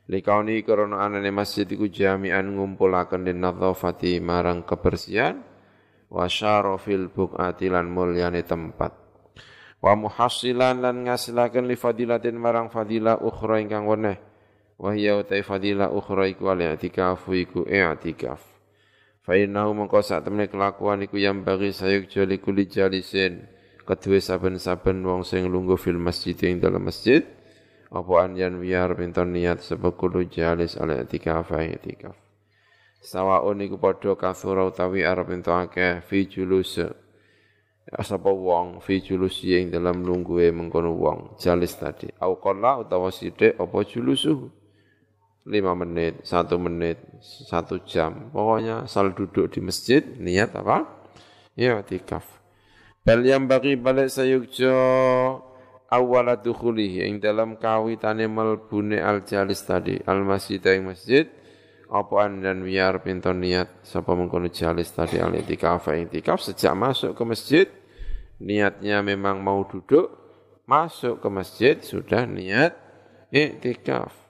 [0.08, 5.44] Likauni karena anane masjid iku jami'an ngumpulaken den nadzafati marang kebersihan
[6.08, 8.96] wa syarafil buqati lan mulyane tempat.
[9.84, 14.18] Wa muhassilan lan ngasilaken li fadilatin marang fadilah ukhra ingkang weneh
[14.78, 18.57] wa hiya utai fadilah ukhra iku al i'tikaf iku i'tikaf
[19.28, 23.44] fa innahu mongko sak temne kelakuan iku yang bagi sayuk jali kuli jalisin
[23.84, 27.28] kedua saben-saben wong sing lungguh fil masjid ing dalam masjid
[27.92, 32.16] apa anjan biar pinton niat sebab kudu jalis al i'tikaf i'tikaf.
[33.00, 36.84] Sawaun iku padha kathura utawi arep ento akeh fi julus.
[37.88, 42.12] Sapa wong fi julus ing dalam lungguhe mengkono wong jalis tadi.
[42.20, 44.52] Au qalla utawa sithik apa julusuh
[45.48, 48.30] lima menit, satu menit, satu jam.
[48.36, 50.84] Pokoknya asal duduk di masjid, niat apa?
[51.56, 52.28] Ya, tikaf.
[53.08, 54.76] Bal yang bagi balik sayukjo
[55.88, 61.32] awal dukhulihi yang dalam kawitane melbune al jalis tadi al masjid yang masjid
[61.88, 67.24] apaan dan biar pintu niat sapa mengkono jalis tadi al itikaf itikaf sejak masuk ke
[67.24, 67.68] masjid
[68.44, 70.12] niatnya memang mau duduk
[70.68, 72.76] masuk ke masjid sudah niat
[73.32, 74.27] itikaf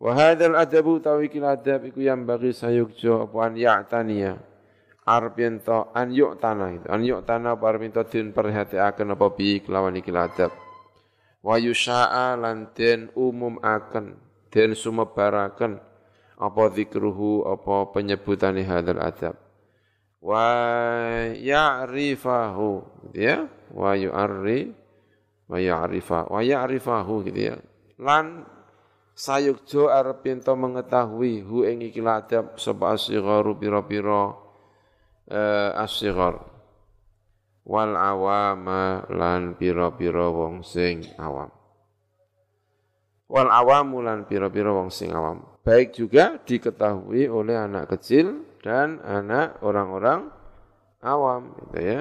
[0.00, 4.32] Wa hadzal adabu tawikil adab iku yang bagi sayukjo apa an ya'taniya.
[5.04, 6.86] Arep yen to an yu'tana itu.
[6.88, 10.56] An yu'tana apa arep ento din perhatiaken apa bi kelawan iki adab.
[11.44, 14.16] Wa yusha'a lan den umum akan
[14.48, 15.76] den sumebaraken
[16.40, 19.36] apa zikruhu apa penyebutane hadzal adab.
[20.24, 20.48] Wa
[21.36, 22.68] ya'rifahu
[23.12, 23.44] gitu ya.
[23.68, 24.72] Wa yu'arri
[25.44, 27.56] wa ya'rifa wa ya'rifahu gitu ya.
[28.00, 28.48] Lan
[29.20, 34.32] sayukjo arep ento mengetahui hu ing iki ladab sapa asigharu pira-pira
[35.28, 35.76] eh,
[37.68, 41.52] wal awama lan pira-pira wong sing awam.
[43.30, 45.44] Wal awamu lan pira-pira wong sing awam.
[45.60, 50.32] Baik juga diketahui oleh anak kecil dan anak orang-orang
[51.04, 52.00] awam gitu ya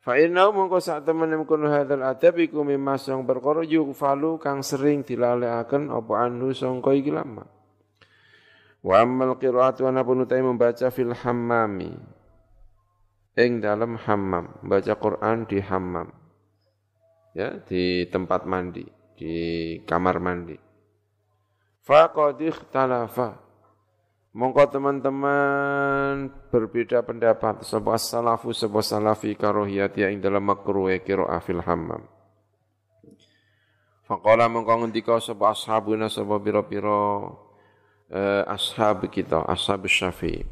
[0.00, 5.92] Fa inna mongko sak temene mengkono hadzal adab iku mimasang perkara yufalu kang sering dilalekaken
[5.92, 7.44] apa anu sangka iki lama.
[8.80, 11.92] Wa ammal qiraatu utai membaca fil hammami.
[13.36, 16.08] Ing dalam hammam, baca Quran di hammam.
[17.36, 18.82] Ya, di tempat mandi,
[19.14, 19.32] di
[19.84, 20.56] kamar mandi.
[21.84, 23.49] Faqad ikhtalafa
[24.30, 32.06] Mongko teman-teman berbeda pendapat sebuah salafu sebuah salafi karohiyat yang dalam makruh qiraah fil hammam.
[34.06, 37.02] Faqala mongko ngendika sebuah ashabuna sebuah biro-biro
[38.06, 40.46] eh, ashab kita, ashab syafi.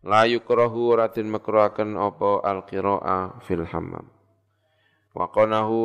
[0.00, 4.08] La yukrahu ratin makruhaken apa al-qiraah fil hammam.
[5.12, 5.28] Wa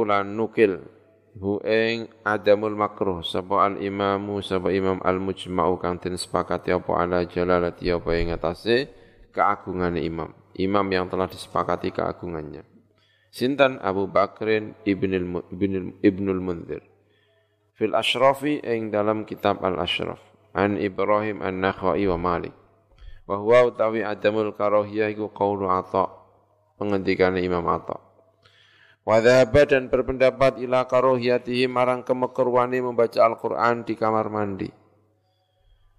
[0.07, 0.98] lan nukil
[1.39, 6.91] hu ing adamul makruh sapa al imamu sapa imam al mujma'u kang den sepakati apa
[6.99, 8.91] ala jalalati apa ing atase
[9.31, 10.35] keagungan imam.
[10.59, 12.67] Imam yang telah disepakati keagungannya.
[13.31, 16.83] Sintan Abu Bakrin ibnul ibnul ibnul Munzir.
[17.79, 20.19] Fil ashrafi ing dalam kitab al ashraf.
[20.51, 22.51] An Ibrahim an Nakhai wa Malik.
[23.23, 26.09] Wa huwa utawi adamul karahiyah iku qaulu ata
[26.81, 28.08] pengendikane Imam Ata
[29.09, 34.69] Wadhaba dan berpendapat ila karohiyatihi marang kemekruani membaca Al-Quran di kamar mandi.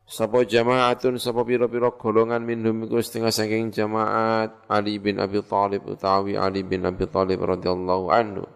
[0.06, 6.38] Sapa jamaatun sapa piro-piro golongan minhum iku setengah saking jamaat Ali bin Abi Thalib utawi
[6.38, 8.46] Ali bin Abi Thalib radhiyallahu anhu.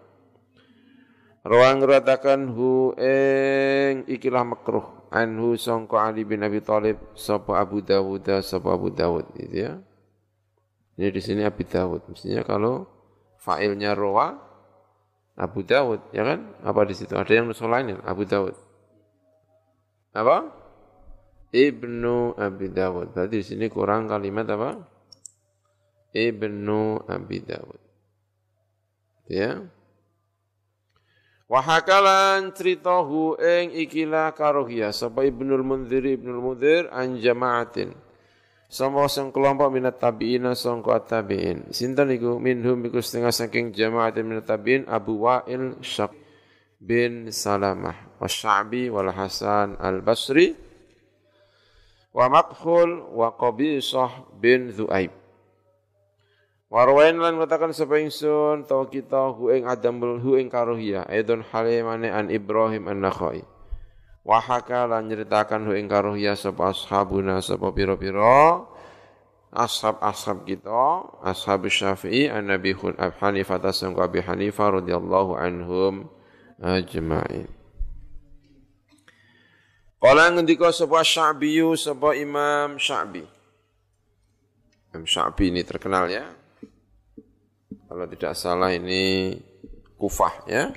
[1.43, 8.23] Ruang ratakan hu eng ikilah makruh anhu sangka Ali bin Abi Thalib sapa Abu Dawud
[8.39, 9.75] sapa Abu Dawud gitu ya.
[10.95, 12.07] Ini di sini Abi Dawud.
[12.07, 12.87] Mestinya kalau
[13.35, 14.44] fa'ilnya roa
[15.35, 16.55] Abu Dawud, ya kan?
[16.63, 17.11] Apa di situ?
[17.11, 18.55] Ada yang nusul lain Abu Dawud.
[20.15, 20.47] Apa?
[21.51, 23.11] Ibnu Abi Dawud.
[23.11, 24.79] Berarti di sini kurang kalimat apa?
[26.15, 27.81] Ibnu Abi Dawud.
[29.27, 29.59] Ya.
[31.51, 34.95] Wahakalan ceritahu ing ikilah karohiyah.
[34.95, 38.04] Sapa Ibnul Munzir Ibnul Munzir an jama'atin
[38.75, 41.71] sama sang kelompok minat tabi'ina sangka tabi'in.
[41.71, 46.11] Sinten iku minhum iku setengah saking jamaah minat tabi'in Abu Wa'il Syaq
[46.75, 50.51] bin Salamah wa Sya'bi wal Hasan al-Basri
[52.11, 55.15] wa Maqhul wa Qabisah bin Zu'aib.
[56.67, 62.11] Warwain lan katakan sapa ingsun tau kita hu ing adamul hu ing karuhiyah aidon halimane
[62.11, 63.54] an Ibrahim an-Nakhai.
[64.25, 68.65] Wahaka lan nyeritakan hu ing karuhya sapa ashabuna sapa pira-pira
[69.53, 76.09] ashab-ashab kita, ashab Syafi'i, an Nabi Hanifah tasangku Abi Hanifah radhiyallahu anhum
[76.57, 77.47] ajma'in.
[80.01, 83.23] Kala ngendika sapa Sya'bi sapa Imam Sya'bi.
[84.91, 86.25] Imam Sya'bi ini terkenal ya.
[87.85, 89.37] Kalau tidak salah ini
[89.95, 90.73] Kufah ya.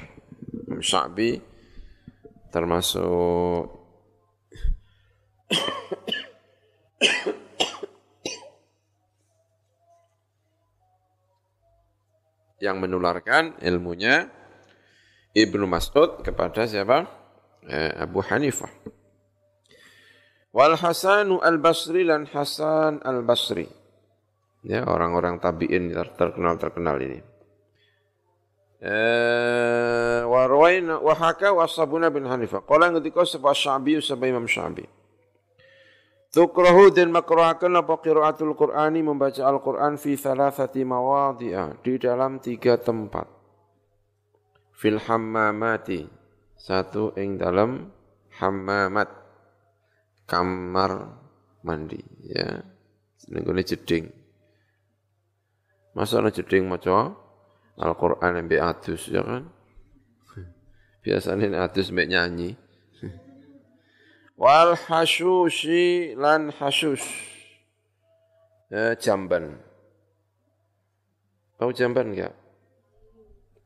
[0.70, 1.47] Imam Sya'bi
[2.48, 3.78] termasuk
[12.58, 14.28] yang menularkan ilmunya
[15.32, 17.06] Ibnu Mas'ud kepada siapa?
[17.68, 18.70] Eh, Abu Hanifah.
[20.50, 23.68] Wal Hasanu al-Basri dan Hasan al-Basri.
[24.66, 27.37] Ya, orang-orang tabi'in terkenal-terkenal ini.
[28.78, 32.62] Eh, wa rawaina wa haka wa sabuna bin Hanifah.
[32.62, 34.86] Qala ngendika sapa Sya'bi sapa Imam Sya'bi.
[36.30, 43.26] Tukrahu dan makruhakan apa qiraatul Qur'ani membaca Al-Qur'an fi thalathati mawadhi'a di dalam tiga tempat.
[44.78, 46.06] Fil hammamati
[46.54, 47.90] satu ing dalam
[48.38, 49.10] hammamat
[50.30, 51.18] kamar
[51.66, 51.98] mandi
[52.30, 52.62] ya.
[53.18, 54.06] Senengone jeding.
[55.98, 57.26] Masa ana jeding maca
[57.78, 59.46] Al-Quran yang adus ya kan.
[61.06, 62.58] Biasanya adus mbak nyanyi.
[64.38, 67.02] Wal hasusi lan hasus.
[68.70, 69.58] Eh, jamban.
[71.58, 72.34] Tahu jamban enggak?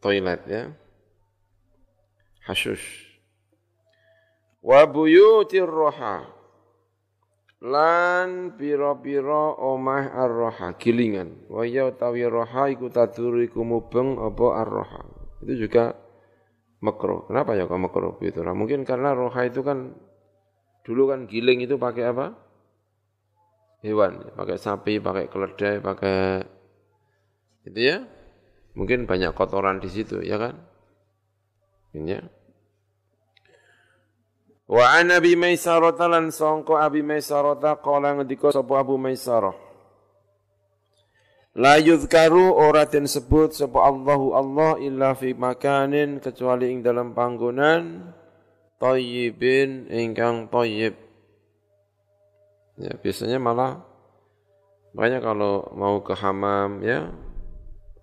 [0.01, 0.73] Toilet ya.
[2.49, 2.81] Hasus.
[4.63, 6.42] Wa buyutir roha
[7.63, 11.47] lan pira-pira omah ar-roha gilingan.
[11.47, 15.03] Wa ya utawi roha iku taduru iku mubeng apa ar-roha.
[15.47, 15.95] Itu juga
[16.83, 19.95] makro kenapa ya kok makro itu mungkin karena roha itu kan
[20.83, 22.35] dulu kan giling itu pakai apa?
[23.87, 24.35] Hewan.
[24.35, 26.19] Pakai sapi pakai keledai pakai
[27.71, 28.03] itu ya.
[28.75, 30.59] Mungkin banyak kotoran di situ ya kan?
[31.95, 32.23] Ini ya
[34.73, 39.53] Wa an Abi Maisarah lan sangka Abi Maisarah qala ngendika sapa Abu Maisarah.
[41.61, 48.17] La yuzkaru ora den sebut sapa Allahu Allah illa fi makanin kecuali ing dalam panggonan
[48.81, 50.97] thayyibin ingkang thayyib.
[52.81, 53.85] Ya, biasanya malah
[54.97, 57.13] makanya kalau mau ke hamam ya.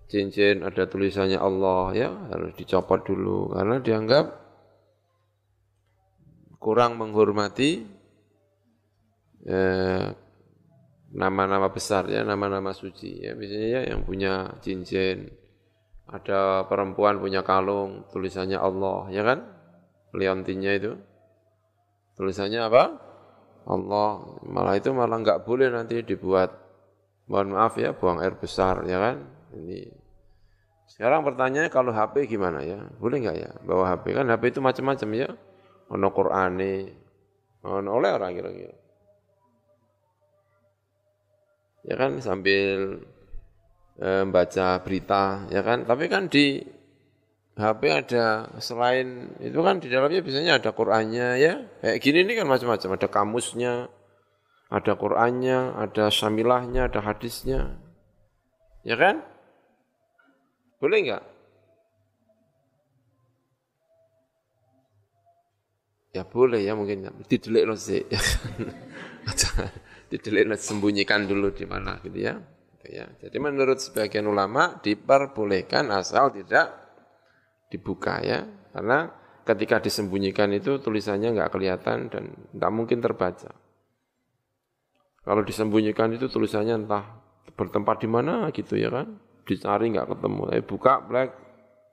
[0.06, 2.10] Cincin ada tulisannya Allah ya.
[2.30, 4.39] Harus dicopot dulu karena dianggap
[6.60, 7.88] kurang menghormati
[9.48, 10.06] eh,
[11.10, 13.32] nama-nama besar ya, nama-nama suci ya.
[13.34, 15.26] Misalnya ya yang punya cincin,
[16.06, 19.42] ada perempuan punya kalung, tulisannya Allah, ya kan?
[20.14, 20.92] Liontinnya itu.
[22.14, 22.84] Tulisannya apa?
[23.66, 24.38] Allah.
[24.44, 26.52] Malah itu malah nggak boleh nanti dibuat.
[27.26, 29.16] Mohon maaf ya, buang air besar, ya kan?
[29.54, 29.96] Ini
[30.90, 32.82] sekarang pertanyaannya kalau HP gimana ya?
[32.98, 34.18] Boleh nggak ya bawa HP?
[34.18, 35.28] Kan HP itu macam-macam ya
[35.90, 36.74] ono Qur'ane,
[37.66, 38.76] ono oleh orang kira-kira.
[41.80, 43.02] Ya kan sambil
[43.98, 45.82] e, baca berita, ya kan.
[45.84, 46.62] Tapi kan di
[47.58, 51.54] HP ada selain itu kan di dalamnya biasanya ada Qur'annya ya.
[51.82, 53.74] Kayak gini ini kan macam-macam, ada kamusnya,
[54.70, 57.80] ada Qur'annya, ada syamilahnya, ada hadisnya.
[58.86, 59.26] Ya kan?
[60.80, 61.24] Boleh enggak?
[66.10, 68.02] Ya boleh ya mungkin didelik lo sih.
[70.10, 72.34] didelik lo sembunyikan dulu di mana gitu ya.
[72.78, 73.06] Gitu ya.
[73.22, 76.74] Jadi menurut sebagian ulama diperbolehkan asal tidak
[77.70, 78.42] dibuka ya.
[78.74, 79.06] Karena
[79.46, 82.24] ketika disembunyikan itu tulisannya nggak kelihatan dan
[82.58, 83.54] nggak mungkin terbaca.
[85.22, 87.06] Kalau disembunyikan itu tulisannya entah
[87.54, 89.14] bertempat di mana gitu ya kan.
[89.46, 90.42] Dicari nggak ketemu.
[90.50, 91.30] Tapi buka black.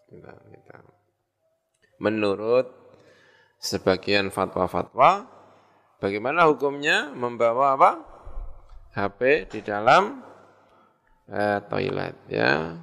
[0.09, 0.73] Gitu, gitu.
[2.01, 2.76] Menurut
[3.57, 5.25] sebagian fatwa-fatwa
[5.97, 7.91] bagaimana hukumnya membawa apa?
[8.97, 10.25] HP di dalam
[11.29, 12.73] eh, toilet ya.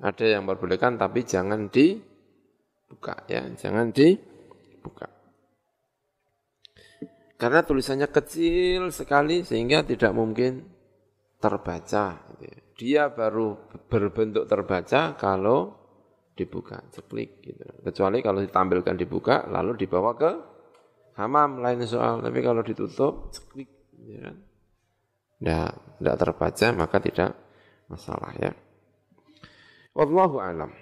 [0.00, 5.10] Ada yang perbolehkan tapi jangan dibuka ya, jangan dibuka.
[7.40, 10.68] Karena tulisannya kecil sekali sehingga tidak mungkin
[11.40, 12.20] terbaca.
[12.76, 13.56] Dia baru
[13.88, 15.79] berbentuk terbaca kalau
[16.40, 17.68] dibuka, ceklik gitu.
[17.84, 20.30] Kecuali kalau ditampilkan dibuka lalu dibawa ke
[21.20, 22.24] hamam lain soal.
[22.24, 23.68] Tapi kalau ditutup ceklik
[24.08, 24.36] ya kan.
[25.40, 27.30] Tidak, tidak terbaca maka tidak
[27.88, 28.52] masalah ya.
[29.92, 30.72] Wallahu alam.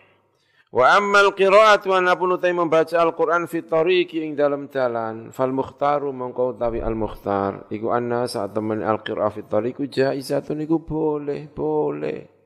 [0.69, 6.13] Wa ammal qiraat wa napun utai membaca Al-Qur'an fi tariqi ing dalam jalan fal mukhtaru
[6.13, 11.49] mongko utawi al mukhtar iku anna saat temen al qiraat fi tariqi jaizatun iku boleh
[11.49, 12.38] boleh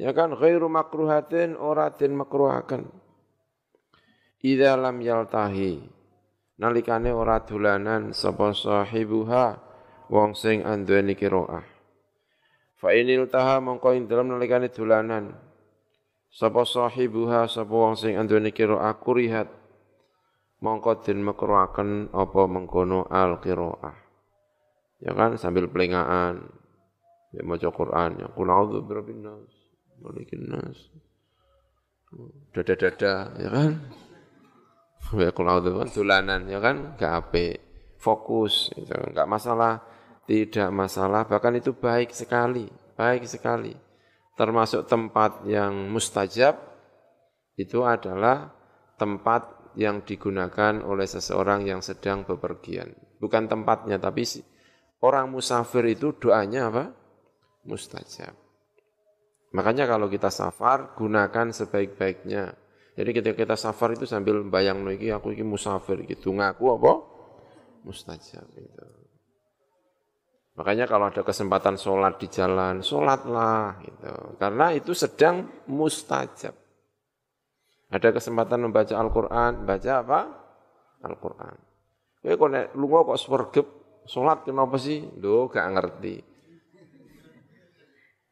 [0.00, 0.32] ya kan?
[0.32, 2.88] Ghairu makruhatin ora den makruhaken.
[4.40, 5.84] Idza lam yaltahi.
[6.56, 9.60] Nalikane ora dolanan sapa sahibuha
[10.12, 11.64] wong sing anduweni qiraah
[12.80, 15.36] fa inil taha mongko ing dalem nalikane dolanan.
[16.32, 19.48] Sapa sahibuha sapa wong sing anduweni qiraah kurihat.
[20.60, 23.96] Mongko den makruhaken apa mengkono al qiraah.
[25.00, 25.40] Ya kan?
[25.40, 26.44] Sambil pelengaan
[27.32, 28.20] ya maca Quran.
[28.20, 29.59] Ya qul a'udzu birabbin nas
[30.00, 30.90] malikin nas.
[32.50, 33.72] Dada-dada ya kan.
[35.16, 37.56] Ya qul a'udzu kan dolanan ya kan gak apik.
[38.00, 39.84] Fokus itu enggak masalah,
[40.24, 42.64] tidak masalah bahkan itu baik sekali,
[42.96, 43.90] baik sekali
[44.40, 46.56] termasuk tempat yang mustajab
[47.60, 48.48] itu adalah
[48.96, 52.96] tempat yang digunakan oleh seseorang yang sedang bepergian.
[53.20, 54.24] Bukan tempatnya, tapi
[55.04, 56.88] orang musafir itu doanya apa?
[57.68, 58.32] Mustajab.
[59.50, 62.54] Makanya kalau kita safar, gunakan sebaik-baiknya.
[62.94, 66.30] Jadi ketika kita safar itu sambil bayang lagi aku ini musafir gitu.
[66.30, 66.92] Ngaku apa?
[67.82, 68.86] Mustajab itu.
[70.54, 73.80] Makanya kalau ada kesempatan sholat di jalan, sholatlah.
[73.80, 74.14] Gitu.
[74.36, 76.52] Karena itu sedang mustajab.
[77.90, 80.20] Ada kesempatan membaca Al-Quran, baca apa?
[81.02, 81.56] Al-Quran.
[82.20, 83.66] Kowe kok lunga kok swergep,
[84.04, 85.00] sholat kenapa sih?
[85.18, 86.29] Loh, gak ngerti.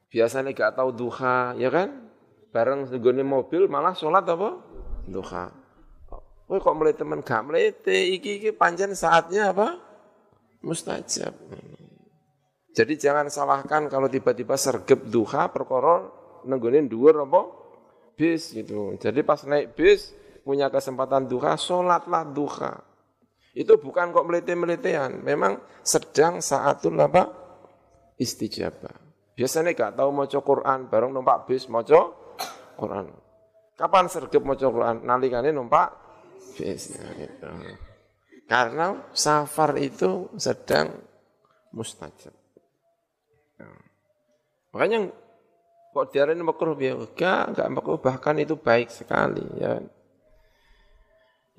[0.08, 2.08] Biasanya gak tahu duha, ya kan?
[2.48, 4.56] Bareng segone mobil malah sholat apa?
[5.04, 5.52] Duha.
[6.48, 9.76] Kowe kok mulai teman gak melete, iki iki panjang saatnya apa?
[10.64, 11.36] Mustajab.
[12.72, 16.08] Jadi jangan salahkan kalau tiba-tiba sergep duha perkara
[16.46, 17.42] nenggonin dhuwur apa
[18.16, 18.96] bis gitu.
[18.96, 20.14] Jadi pas naik bis
[20.46, 22.80] punya kesempatan duha, sholatlah duha.
[23.52, 27.28] Itu bukan kok melete-meletean, memang sedang saatul apa?
[28.16, 29.07] Istijabah.
[29.38, 31.86] Biasanya gak tahu mau Quran, bareng numpak bis mau
[32.74, 33.06] Quran.
[33.78, 35.06] Kapan sergep mau Quran?
[35.06, 35.94] Nalikane numpak
[36.58, 36.98] bis.
[36.98, 37.46] Gitu.
[38.50, 40.90] Karena safar itu sedang
[41.70, 42.34] mustajab.
[44.74, 45.06] Makanya
[45.94, 49.78] kok diarahin makruh ya enggak, enggak makruh bahkan itu baik sekali ya.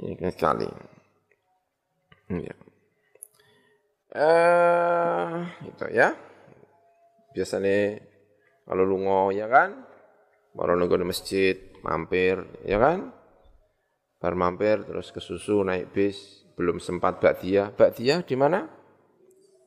[0.04, 0.68] Ini kan sekali.
[2.28, 2.56] Ya.
[4.20, 6.12] Eh, itu ya.
[7.40, 8.04] Biasanya
[8.68, 9.80] kalau lungo ya kan,
[10.52, 11.56] baru nunggu di masjid,
[11.88, 12.36] mampir,
[12.68, 13.16] ya kan?
[14.20, 17.72] Bar mampir terus ke susu naik bis, belum sempat bakdia.
[17.72, 18.68] Bakdia di mana?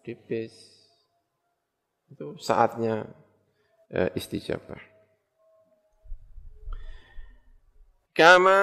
[0.04, 0.52] Di bis.
[2.12, 3.08] Itu saatnya
[3.88, 4.92] uh, istijabah.
[8.12, 8.60] Kama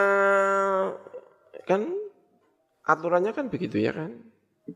[1.66, 1.82] kan
[2.86, 4.14] aturannya kan begitu ya kan.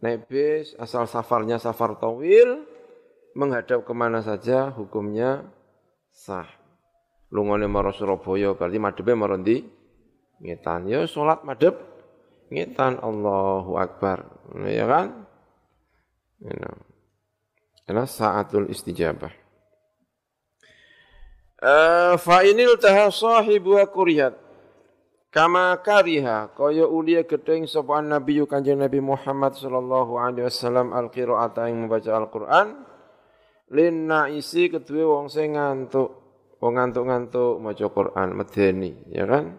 [0.01, 2.72] Naik bis asal safarnya safar tawil
[3.33, 5.45] menghadap ke mana saja hukumnya
[6.13, 6.47] sah.
[7.33, 9.65] Lungone maro Surabaya berarti madhepe maro ndi?
[10.41, 10.85] Ngetan.
[10.85, 11.73] Ya salat madhep
[12.53, 14.29] ngetan Allahu Akbar.
[14.69, 15.25] Ya kan?
[17.89, 19.33] Ini saatul istijabah.
[21.63, 24.35] Uh, fa inil taha sahibu kurihat
[25.31, 31.71] kama kariha kaya ulia gedeng sapa nabi kanjeng Nabi Muhammad sallallahu alaihi wasallam al qiraata
[31.71, 32.83] yang membaca Al-Qur'an
[33.71, 36.11] lin naisi kedue wong sing ngantuk
[36.59, 39.55] wong ngantuk-ngantuk maca Qur'an medeni ya kan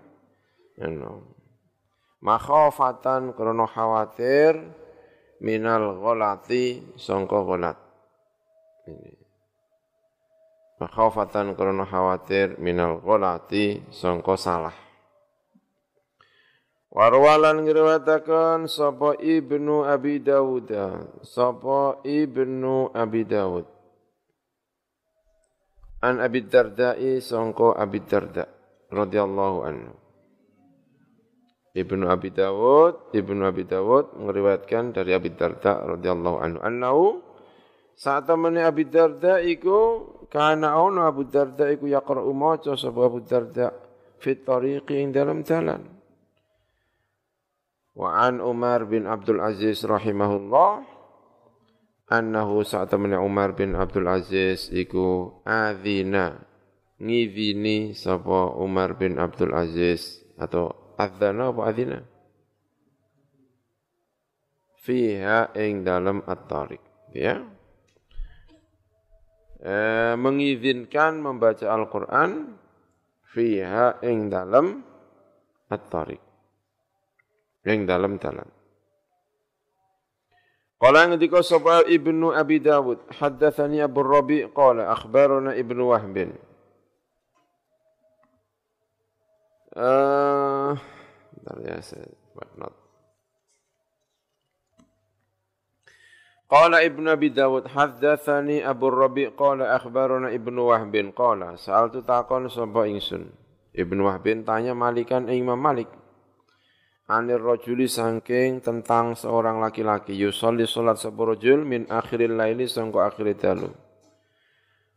[0.77, 1.25] you know.
[2.21, 4.61] makhafatan krana khawatir
[5.41, 7.79] minal ghalati sangka ghalat
[8.91, 9.25] ini
[10.75, 14.75] Makhafatan khawatir minal gholati sangka salah.
[16.91, 20.69] Warwalan ngriwataken sapa Ibnu Abi Dawud,
[21.23, 23.67] sapa Ibnu Abi Dawud.
[26.05, 28.45] An Abi Darda'i sangka Abi Darda
[28.93, 29.93] radhiyallahu anhu.
[31.75, 37.05] Ibnu Abi Dawud, Ibnu Abi Dawud meriwayatkan dari Abi Darda radhiyallahu anhu annahu
[37.97, 43.75] saat temene Abi Darda iku karena ono Abu Darda iku yaqra'u maca sapa Abu Darda
[44.21, 45.83] fit tariqi ing dalam jalan.
[47.97, 50.94] Wa an Umar bin Abdul Aziz rahimahullah
[52.09, 56.41] annahu saat temen Umar bin Abdul Aziz iku adzina.
[56.95, 61.99] Ngidini sapa Umar bin Abdul Aziz atau adzana apa adzina?
[64.85, 66.83] Fiha ing dalam at-tariq
[67.17, 67.41] ya.
[69.65, 72.53] Eh, mengizinkan membaca Al-Quran
[73.33, 74.85] fiha ing dalam
[75.73, 76.21] at-tariq
[77.65, 78.45] ing dalam dalam
[80.85, 86.37] Qala ngendika sapa Ibnu Abi Dawud, haddatsani Abu Rabi qala akhbarana Ibnu Wahbin.
[89.73, 90.77] Uh,
[91.33, 92.05] bentar ya, saya
[92.37, 92.77] buat not.
[96.53, 102.85] Qala Ibnu Abi Dawud haddatsani Abu Rabi qala akhbarana Ibnu Wahbin qala sa'altu taqon sapa
[102.93, 103.33] ingsun.
[103.73, 105.89] Ibnu Wahbin tanya Malikan Imam Malik
[107.05, 110.17] anir rajuli sangking tentang seorang laki-laki.
[110.17, 113.71] Yusolli salat sapa rajul min akhiril laili sangko akhir dalu.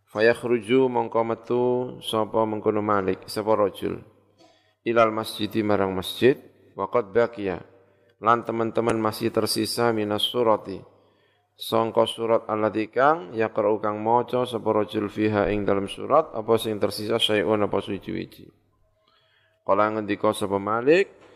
[0.08, 1.64] Fayakhruju mongko metu
[1.99, 3.60] sapa mengkono malik sapa
[4.88, 6.39] ilal masjid marang masjid
[6.80, 7.60] waqad baqiya.
[8.18, 10.80] Lan teman-teman masih tersisa minas surati.
[11.58, 17.18] Sangka surat alladzi kang yaqra'u kang maca sapa fiha ing dalam surat apa sing tersisa
[17.18, 18.45] syai'un apa suci-wiji.
[19.66, 21.26] Kala ngendika sapa Malik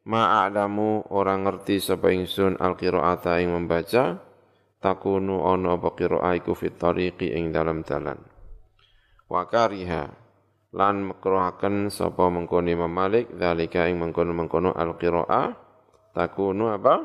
[0.00, 4.16] Ma'alamu orang ngerti sapa ingsun al-qira'ata ing membaca
[4.80, 8.16] takunu ana apa qira'ah iku fit tariqi ing dalam dalan.
[9.28, 10.08] Wa kariha
[10.72, 15.52] lan makruhaken sapa mengkono Imam Malik zalika ing mengkono-mengkono al-qira'ah
[16.16, 17.04] takunu apa?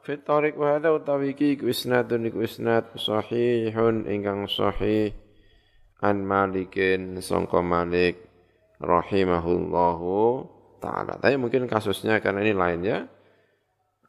[0.00, 5.12] Fit tariq wa hadha utawi iki isnadun iku isnad sahihun ingkang sahih
[6.00, 8.16] an Malikin sangka Malik
[8.80, 10.48] rahimahullahu
[10.80, 11.20] taala.
[11.20, 12.98] Tapi mungkin kasusnya karena ini lain ya.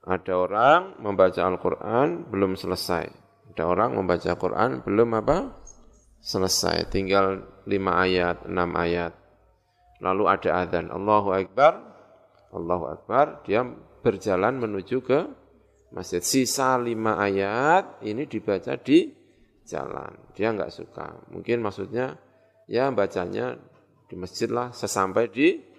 [0.02, 3.06] Ada orang membaca Al-Qur'an belum selesai.
[3.54, 5.62] Ada orang membaca Al-Qur'an belum apa?
[6.18, 6.90] Selesai.
[6.90, 9.14] Tinggal lima ayat, enam ayat.
[10.02, 11.74] Lalu ada adzan, Allahu Akbar.
[12.50, 13.62] Allahu Akbar, dia
[14.02, 15.20] berjalan menuju ke
[15.94, 16.24] masjid.
[16.26, 19.14] Sisa lima ayat ini dibaca di
[19.68, 20.34] jalan.
[20.34, 21.30] Dia enggak suka.
[21.30, 22.18] Mungkin maksudnya
[22.66, 23.56] ya bacanya
[24.10, 25.71] di masjid lah sesampai di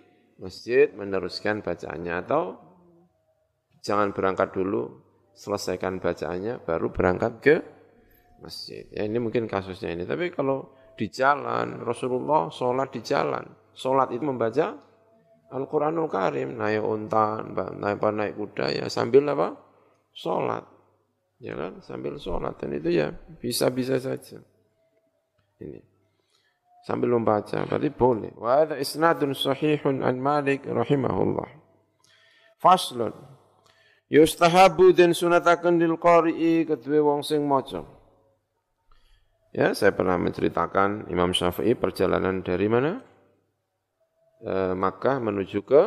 [0.43, 2.59] masjid meneruskan bacaannya atau
[3.79, 4.99] jangan berangkat dulu
[5.33, 7.55] selesaikan bacaannya baru berangkat ke
[8.43, 8.85] masjid.
[8.91, 10.03] Ya ini mungkin kasusnya ini.
[10.03, 14.77] Tapi kalau di jalan Rasulullah sholat di jalan, sholat itu membaca
[15.53, 17.45] Al-Quranul Karim, naik unta,
[17.79, 19.55] naik naik kuda ya sambil apa?
[20.11, 20.65] Sholat.
[21.39, 21.79] Ya kan?
[21.85, 22.59] Sambil sholat.
[22.59, 24.41] Dan itu ya bisa-bisa saja.
[25.61, 25.92] Ini
[26.83, 27.63] sambil membaca.
[27.67, 28.35] Berarti boleh.
[28.37, 31.49] Wa hadha isnadun sahihun an Malik rahimahullah.
[32.59, 33.15] Faslun.
[34.13, 37.81] Yustahabu den sunataken lil qari'i kedue wong sing maca.
[39.53, 43.05] Ya saya pernah menceritakan Imam Syafi'i perjalanan dari mana?
[44.41, 45.83] E, Makkah menuju ke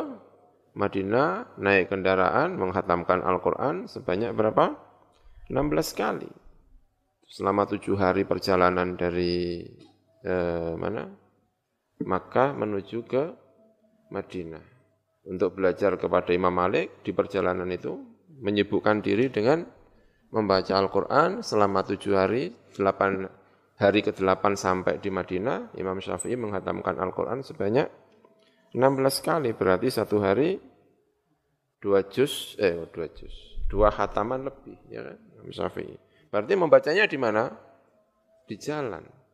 [0.78, 4.74] Madinah naik kendaraan menghatamkan Al-Qur'an sebanyak berapa?
[5.50, 6.30] 16 kali.
[7.26, 9.66] Selama tujuh hari perjalanan dari
[10.26, 11.06] eh, mana
[12.02, 13.24] Makkah menuju ke
[14.12, 14.64] Madinah
[15.26, 17.96] untuk belajar kepada Imam Malik di perjalanan itu
[18.42, 19.64] menyibukkan diri dengan
[20.30, 23.24] membaca Al-Quran selama tujuh hari, delapan
[23.80, 27.88] hari ke delapan sampai di Madinah, Imam Syafi'i menghatamkan Al-Quran sebanyak
[28.76, 30.60] 16 kali, berarti satu hari
[31.80, 33.32] dua juz, eh dua juz,
[33.72, 35.96] dua khataman lebih, ya kan, Imam Syafi'i.
[36.28, 37.48] Berarti membacanya di mana?
[38.44, 39.25] Di jalan.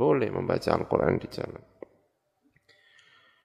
[0.00, 1.60] Boleh membaca Al-Quran di jalan.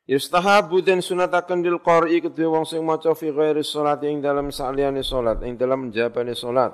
[0.08, 5.04] Yustahabu dan sunatakan dil qari kedua wong sing maca fi ghairi salat ing dalam saliyane
[5.04, 6.72] salat ing dalam jabane salat.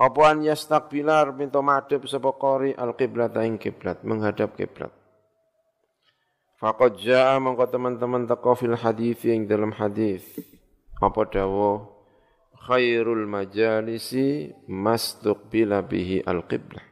[0.00, 4.94] Apa an yastaqbilar minta madhep sapa qari al-qiblat ing kiblat menghadap kiblat.
[6.56, 10.22] Faqad jaa mongko teman-teman teko fil hadis ing dalam hadis.
[11.02, 11.90] Apa dawuh
[12.70, 16.85] khairul majalisi mastuqbila bihi al-qiblah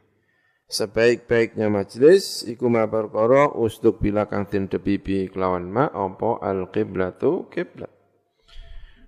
[0.75, 7.47] sebaik-baiknya majlis iku ma perkara ustuk bila kang den debibi kelawan ma apa al qiblatu
[7.47, 7.87] qiblat.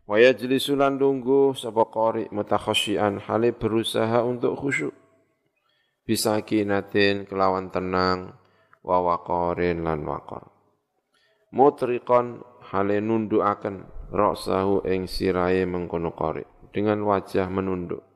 [0.08, 4.96] Wa yajlisu lan lungguh sapa qari mutakhasyian hale berusaha untuk khusyuk.
[6.08, 8.32] Bisa kinatin kelawan tenang
[8.80, 10.48] wa waqarin lan waqar.
[11.52, 12.40] Mutriqan
[12.72, 13.84] hale nundukaken
[14.16, 18.07] ra'sahu ing sirahe mengkono qari dengan wajah menunduk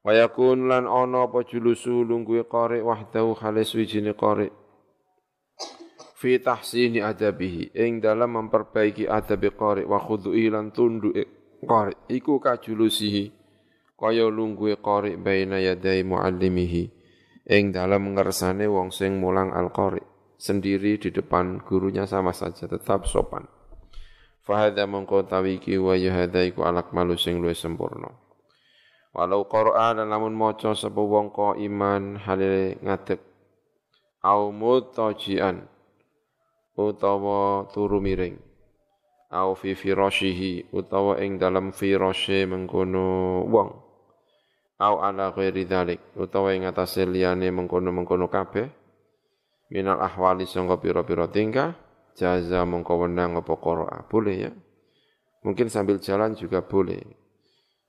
[0.00, 4.48] Wa yakun lan ana apa julusu lungguhe qari wahdahu khalis wijine qari
[6.16, 11.28] fi tahsini adabihi ing dalam memperbaiki adab qari wa khudu'i lan tunduke
[11.64, 13.28] qari iku kajulusihi
[14.00, 16.84] kaya lungguhe qari baina yadai muallimihi
[17.44, 20.00] ing dalam ngersane wong sing mulang al-qari
[20.40, 23.44] sendiri di depan gurunya sama saja tetap sopan.
[24.40, 28.08] Fahadha mongko tawiki wa yuhadha iku alak malu sing luwih sempurna.
[29.10, 33.18] Walau Qur'an dan lamun maca sapa wong iman halile ngadeg.
[34.22, 35.66] Au mutajian
[36.78, 38.38] utawa turu miring.
[39.34, 43.70] Au fi firashihi utawa ing dalam firashe mengkono wong.
[44.80, 48.70] Au ala ghairi dzalik utawa ing atase liyane mengkono-mengkono kabeh.
[49.70, 51.74] Minal ahwali sangka pira-pira tingkah
[52.18, 54.50] jaza mongko wenang apa qira'a boleh ya?
[55.46, 57.19] Mungkin sambil jalan juga boleh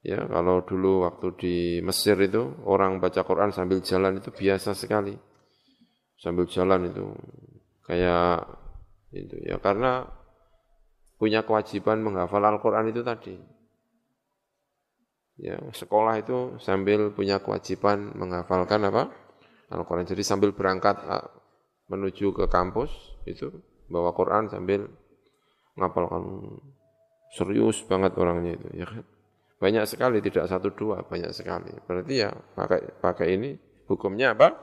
[0.01, 5.13] ya kalau dulu waktu di Mesir itu orang baca Quran sambil jalan itu biasa sekali
[6.17, 7.05] sambil jalan itu
[7.85, 8.45] kayak
[9.13, 10.07] itu ya karena
[11.21, 13.37] punya kewajiban menghafal Al-Qur'an itu tadi.
[15.37, 19.13] Ya, sekolah itu sambil punya kewajiban menghafalkan apa?
[19.69, 20.09] Al-Qur'an.
[20.09, 20.97] Jadi sambil berangkat
[21.93, 22.89] menuju ke kampus
[23.29, 23.53] itu
[23.85, 24.89] bawa Quran sambil
[25.77, 26.57] menghafalkan
[27.37, 29.05] serius banget orangnya itu ya kan.
[29.62, 31.70] Banyak sekali tidak satu dua, banyak sekali.
[31.86, 33.53] Berarti ya pakai pakai ini
[33.86, 34.57] hukumnya apa?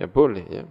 [0.00, 0.64] Ya boleh ya.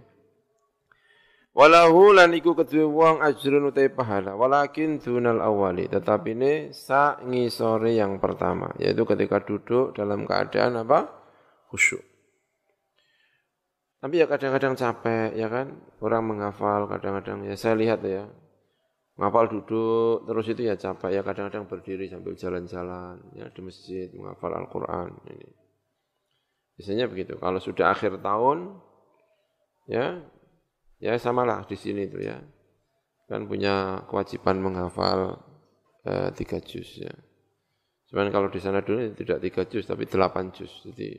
[1.54, 7.94] Walahu lan iku kedue wong ajrun utai pahala walakin dunal awali tetapi ini sa ngisore
[7.94, 11.14] yang pertama yaitu ketika duduk dalam keadaan apa
[11.70, 12.02] khusyuk.
[14.02, 18.26] Tapi ya kadang-kadang capek ya kan orang menghafal kadang-kadang ya saya lihat ya
[19.14, 24.50] menghafal duduk terus itu ya capek ya kadang-kadang berdiri sambil jalan-jalan ya di masjid menghafal
[24.54, 25.48] Al-Qur'an ini.
[26.74, 27.38] Biasanya begitu.
[27.38, 28.74] Kalau sudah akhir tahun
[29.86, 30.18] ya
[31.04, 32.40] Ya samalah di sini itu ya.
[33.28, 35.36] Kan punya kewajiban menghafal
[36.08, 37.12] eh, tiga juz ya.
[38.08, 40.70] Cuman kalau di sana dulu tidak tiga juz tapi delapan juz.
[40.80, 41.12] Jadi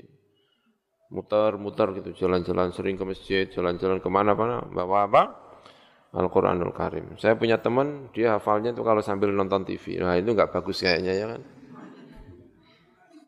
[1.14, 5.24] muter-muter gitu, jalan-jalan sering ke masjid, jalan-jalan ke mana-mana, bawa apa?
[6.16, 7.20] Al-Quranul Karim.
[7.20, 10.00] Saya punya teman, dia hafalnya itu kalau sambil nonton TV.
[10.00, 11.42] Nah itu nggak bagus kayaknya ya kan.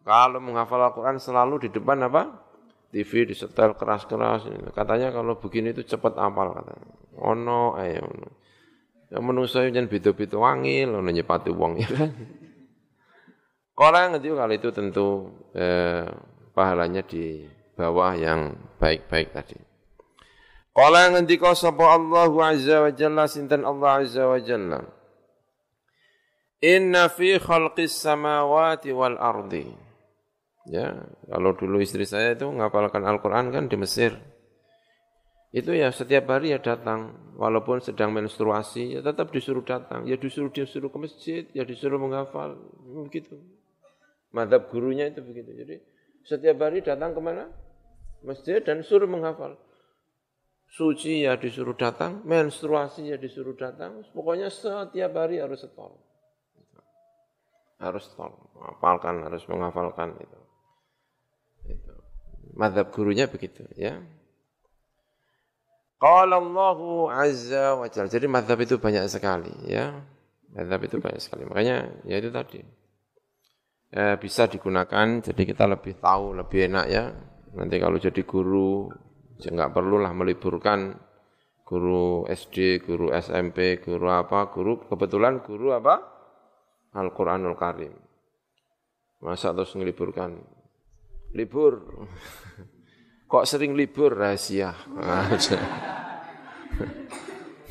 [0.07, 2.47] Kalau menghafal Al-Quran selalu di depan apa?
[2.95, 4.47] TV disetel keras-keras.
[4.71, 6.87] Katanya kalau begini itu cepat apal katanya.
[7.19, 8.29] Ono ayo ono.
[9.11, 12.11] Ya menungso yang beda-beda wangil, ono nyepati wong ya kan.
[13.77, 15.07] Kalau yang itu kali itu tentu
[15.53, 16.07] eh,
[16.55, 19.66] pahalanya di bawah yang baik-baik tadi.
[20.77, 24.85] Yang ngendika sapa Allah azza wa jalla sinten Allah azza wa jalla.
[26.61, 29.65] Inna fi khalqis samawati wal ardi
[30.67, 30.99] Ya,
[31.31, 34.19] kalau dulu istri saya itu ngapalkan Al-Quran kan di Mesir.
[35.55, 40.03] Itu ya setiap hari ya datang, walaupun sedang menstruasi, ya tetap disuruh datang.
[40.03, 42.59] Ya disuruh disuruh ke masjid, ya disuruh menghafal,
[43.07, 43.39] begitu.
[44.35, 45.55] Madhab gurunya itu begitu.
[45.55, 45.75] Jadi
[46.27, 47.47] setiap hari datang ke mana?
[48.27, 49.55] Masjid dan suruh menghafal.
[50.67, 54.03] Suci ya disuruh datang, menstruasi ya disuruh datang.
[54.11, 55.95] Pokoknya setiap hari harus setor.
[57.77, 60.39] Harus setor, hafalkan, harus menghafalkan itu.
[61.71, 61.93] Itu.
[62.57, 64.01] Madhab gurunya begitu ya.
[65.97, 68.09] Qala Allahu azza wa jalla.
[68.09, 69.97] Jadi madhab itu banyak sekali ya.
[70.53, 71.45] Madhab itu banyak sekali.
[71.49, 72.61] Makanya ya itu tadi.
[73.87, 77.15] Ya, bisa digunakan jadi kita lebih tahu, lebih enak ya.
[77.55, 78.91] Nanti kalau jadi guru
[79.37, 80.97] nggak perlulah meliburkan
[81.67, 85.99] guru SD, guru SMP, guru apa, guru kebetulan guru apa?
[86.95, 87.93] Al-Qur'anul Karim.
[89.21, 90.39] Masa terus ngeliburkan
[91.35, 92.07] libur.
[93.31, 94.71] Kok sering libur rahasia?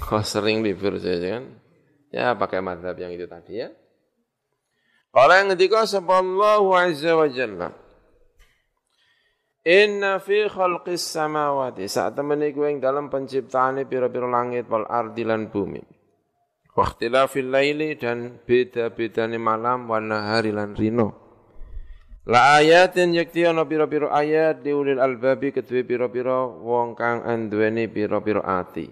[0.07, 1.45] Kok sering libur saja kan?
[2.13, 3.73] Ya pakai madhab yang itu tadi ya.
[5.17, 7.73] Kalau yang ketiga Allah azza wa jalla.
[9.67, 15.51] Inna fi khalqis samawati saat temani gue yang dalam penciptaan pira-pira langit wal ardi lan
[15.51, 15.83] bumi.
[16.79, 21.19] Waktilafil laili dan beda-bedane malam warna hari lan rino.
[22.31, 28.87] La ayatin yakti ana pira-pira ayat diulil albabi kedue pira-pira wong kang anduweni pira-pira ati.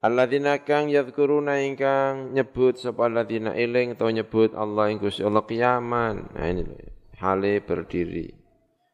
[0.00, 6.40] Alladzina kang yadhkuruna ingkang nyebut sapa alladzina eling atau nyebut Allah ing Gusti Allah kiaman.
[6.40, 6.64] Nah ini
[7.20, 8.41] hale berdiri.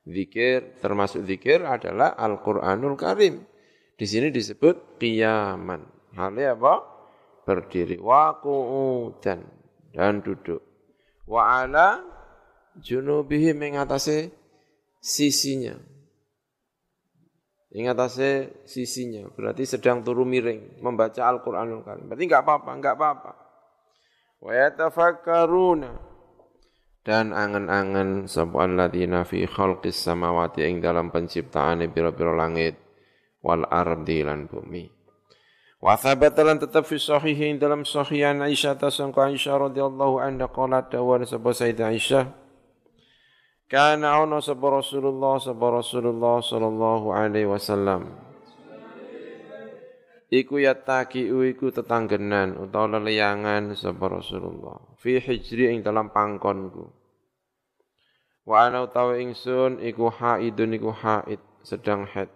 [0.09, 3.45] Zikir termasuk zikir adalah Al-Qur'anul Karim.
[3.93, 5.85] Di sini disebut kiaman.
[6.17, 6.81] Hale apa?
[7.45, 8.01] Berdiri.
[8.01, 9.45] Wa qu'udan
[9.93, 10.65] dan duduk.
[11.29, 12.01] Wa ala
[12.81, 14.33] junubihi mengatasi
[14.97, 15.77] sisinya.
[17.69, 22.09] Ingatase sisinya, berarti sedang turu miring membaca Al-Qur'anul Karim.
[22.09, 23.33] Berarti enggak apa-apa, enggak apa-apa.
[24.41, 26.08] Wa yatafakkaruna
[27.09, 32.77] dan angan-angan sapa alladzina fi khalqis samawati ing dalam penciptaan pira-pira langit
[33.41, 34.93] wal ardi lan bumi.
[35.81, 41.25] Wa thabata lan tetap fi sahihin dalam sahihan Aisyah tasangka Aisyah radhiyallahu anha qalat dawan
[41.25, 42.25] sapa Sayyidah Aisyah
[43.73, 48.29] Kana ono sapa Rasulullah sapa Rasulullah sallallahu alaihi wasallam.
[50.29, 56.98] iku yataki iku tetanggenan utawa leleyangan sapa Rasulullah fi hijri ing dalam pangkonku
[58.49, 62.33] wa ana utawa ingsun iku haidun iku haid sedang haid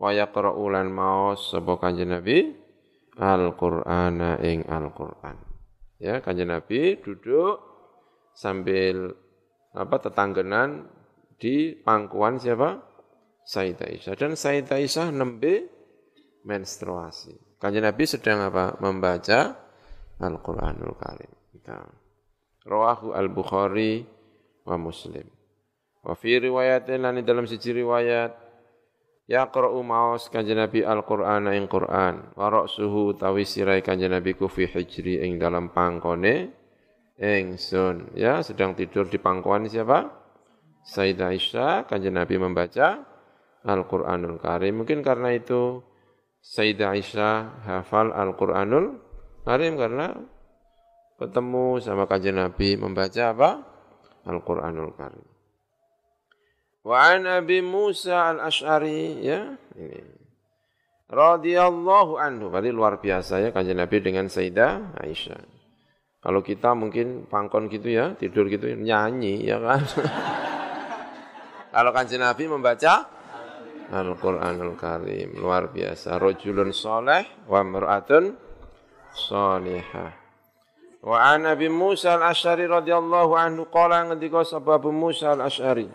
[0.00, 2.56] wa yaqra'u lan maos sapa kanjeng Nabi
[3.20, 5.36] Al-Qur'ana ing Al-Qur'an
[6.00, 7.60] ya kanjeng Nabi duduk
[8.32, 9.12] sambil
[9.76, 10.88] apa tetanggenan
[11.36, 12.80] di pangkuan siapa
[13.44, 15.68] Sayyidah Aisyah dan Sayyidah Aisyah nembe
[16.44, 17.60] menstruasi.
[17.60, 18.78] Kanjeng Nabi sedang apa?
[18.80, 19.58] Membaca
[20.20, 21.32] Al-Qur'anul Karim.
[22.60, 24.04] Rawahu Al-Bukhari
[24.66, 25.26] wa Muslim.
[26.00, 28.32] Wa fi riwayatin lan dalam siji riwayat
[29.30, 34.66] yaqra'u maos kanjeng Nabi Al-Qur'an ing Qur'an wa ra'suhu tawi sirai kanjeng Nabi ku fi
[34.66, 36.50] hijri ing dalam pangkone
[37.20, 40.18] ingsun ya sedang tidur di pangkuan siapa
[40.80, 43.06] Sayyidah Aisyah kanjeng Nabi membaca
[43.62, 45.84] Al-Qur'anul Karim mungkin karena itu
[46.40, 48.98] Sayyidah Aisyah hafal Al-Quranul
[49.44, 50.16] Karim karena
[51.20, 53.50] ketemu sama kajian Nabi membaca apa?
[54.30, 55.26] Al-Quranul Karim.
[56.86, 60.00] Wa an Abi Musa al-Ash'ari ya ini.
[61.10, 62.54] Radiyallahu anhu.
[62.54, 65.42] Berarti luar biasa ya kajian Nabi dengan Sayyidah Aisyah.
[66.20, 69.82] Kalau kita mungkin pangkon gitu ya, tidur gitu nyanyi ya kan.
[71.74, 73.08] Kalau kajian Nabi membaca
[73.90, 75.34] Al-Quranul Karim.
[75.34, 76.14] Luar biasa.
[76.22, 78.38] Rojulun soleh wa mur'atun
[79.10, 80.19] solihah.
[81.00, 85.88] Wa an Nabi Musa al-Ash'ari radhiyallahu anhu qala ngendika sapa Abu Musa al-Ash'ari.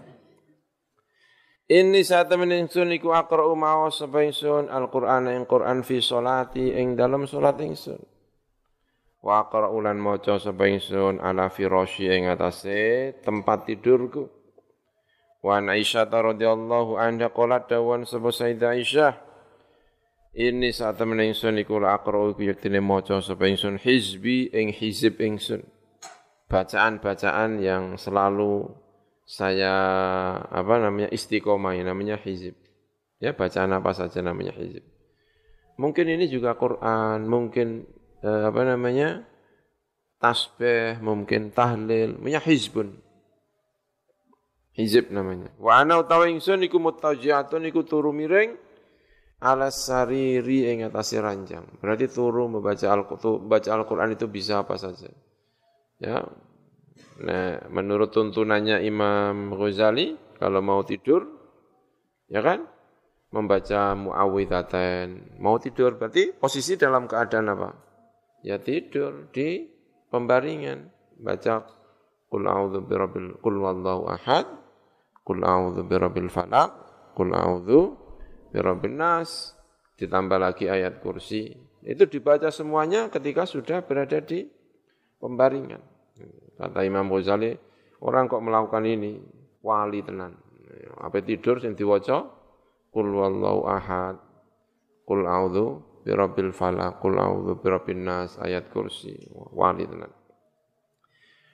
[1.69, 7.29] Inni saat ingsun iku aqra'u mawas sapa ingsun Al-Qur'an ing Qur'an fi sholati ing dalam
[7.29, 8.01] salat ingsun.
[9.21, 14.25] Wa aqra'u lan maca sapa ingsun ala firasyi ing atase tempat tidurku.
[15.45, 19.13] Wa an Aisyah radhiyallahu anha qalat dawan sapa Sayyidah Aisyah
[20.35, 25.23] ini saat temen ingsun iku la aqra iku yektine maca sapa ingsun hizbi ing hizib
[25.23, 25.63] ingsun.
[26.51, 28.67] Bacaan-bacaan yang selalu
[29.23, 29.73] saya
[30.45, 32.59] apa namanya istiqomah namanya hizib.
[33.23, 34.83] Ya bacaan apa saja namanya hizib.
[35.79, 37.87] Mungkin ini juga Quran mungkin
[38.19, 39.23] eh, apa namanya
[40.19, 42.99] tasbih mungkin tahlil namanya hizbun.
[44.75, 45.55] Hizib namanya.
[45.55, 48.64] Wa ana utawa ingsun iku mutajiatun iku turu miring
[49.41, 51.65] ala sariri ing atase ranjang.
[51.79, 55.11] Berarti turu membaca Al-Qur'an baca Al-Qur'an itu bisa apa saja.
[55.99, 56.23] Ya.
[57.15, 61.27] Nah, menurut tuntunannya Imam Ghazali kalau mau tidur
[62.27, 62.67] ya kan
[63.31, 65.39] membaca muawwidzatain.
[65.39, 67.69] Mau tidur berarti posisi dalam keadaan apa?
[68.43, 69.63] Ya tidur di
[70.11, 70.91] pembaringan.
[71.15, 71.63] Baca
[72.27, 74.65] Qul a'udzu birabbil qul wallahu ahad
[75.25, 76.69] Qul a'udzu birabbil falaq,
[77.17, 77.97] qul a'udzu
[78.55, 79.51] birabbin nas,
[79.99, 81.51] ditambah lagi ayat kursi.
[81.83, 84.47] Itu dibaca semuanya ketika sudah berada di
[85.19, 85.83] pembaringan.
[86.55, 87.51] Kata Imam Ghazali,
[87.99, 89.19] orang kok melakukan ini
[89.59, 90.39] wali tenan.
[91.03, 92.31] Apa tidur sing diwaca
[92.95, 94.15] qul wallahu ahad,
[95.03, 99.19] qul a'udzu birabbil falaq, qul a'udzu birabbin nas, ayat kursi,
[99.51, 100.15] wali tenan.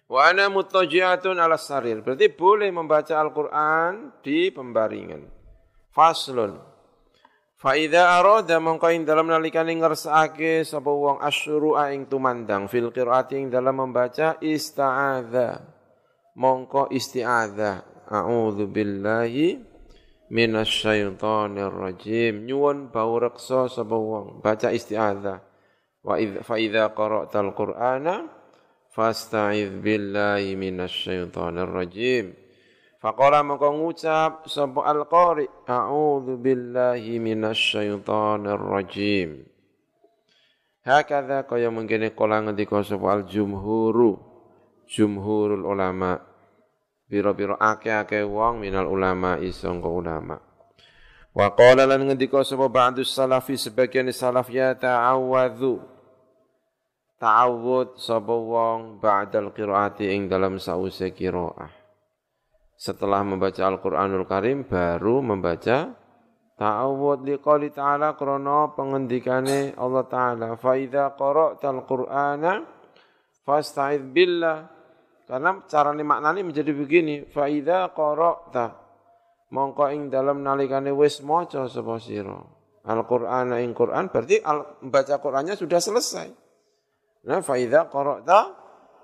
[0.06, 2.04] Wa ana muttaji'atun ala sarir.
[2.06, 5.24] Berarti boleh membaca Al-Qur'an di pembaringan.
[5.96, 6.71] Faslun.
[7.62, 13.38] Fa idza arada mongko ing dalam nalikane ngersake sapa wong asyru'a ing tumandang fil qiraati
[13.38, 15.62] ing dalam membaca ista'adza.
[16.42, 17.86] Mongko isti'adza.
[18.10, 19.62] A'udzu billahi
[20.34, 22.50] minasyaitonir rajim.
[22.50, 25.38] Nyuwun bau reksa sapa wong baca isti'adza.
[26.02, 28.26] Wa idza fa idza qara'tal Qur'ana
[28.90, 32.41] fasta'idz billahi minasyaitonir rajim
[33.02, 39.44] faqala maka ngucap sapa al-qari a'udzu billahi minasyaitonir rajim
[40.86, 44.32] hakadha kaya mengkene kala ngendika sapa al-jumhuru
[44.92, 46.20] jumhurul ulama.
[47.12, 50.40] Biro-biro akeh-akeh wong minal ulama isangka ulama.
[51.32, 55.80] Wa qala lan ngendika sapa ba'du salafi sebagian salaf ya ta'awadzu
[57.20, 61.81] ta'awud sapa wong ba'dal qiraati ing dalam sause qiraah.
[62.82, 65.94] Setelah membaca Al-Qur'anul Karim baru membaca
[66.58, 70.58] ta'awud liqali ta'ala krana pengendikane Allah taala.
[70.58, 72.66] Fa idza qara'tal qur'ana
[73.46, 74.66] fasta'id billah.
[75.30, 77.30] Karena cara ini maknanya menjadi begini.
[77.30, 78.66] Fa idza qara'ta.
[79.54, 82.42] Mongko ing dalam nalikane wis maca sapa sira.
[82.82, 86.34] Al-Qur'ana ing Qur'an berarti al, membaca Qur'annya sudah selesai.
[87.30, 88.61] Nah, fa idza qara'ta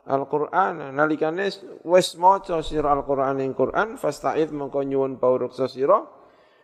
[0.07, 1.51] Al-Qur'an nalikane
[1.83, 5.99] wis maca sira Al-Qur'an ing Qur'an fasta'id mengko nyuwun pawruksa sira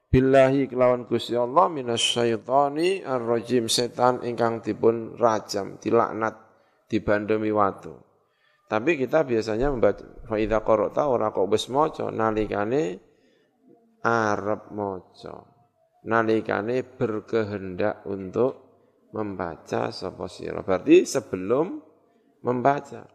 [0.08, 6.40] billahi kelawan Gusti Allah minasyaitani ar-rajim setan ingkang dipun rajam, dilaknat,
[6.88, 7.98] dibandemi watu.
[8.70, 12.98] Tapi kita biasanya membaca fa idza qara'ta ora kok wis maca nalikane
[14.02, 15.36] arep maca.
[16.04, 18.52] Nalikane berkehendak untuk
[19.16, 20.66] membaca sapa sira.
[20.66, 21.80] Berarti sebelum
[22.44, 23.13] membaca.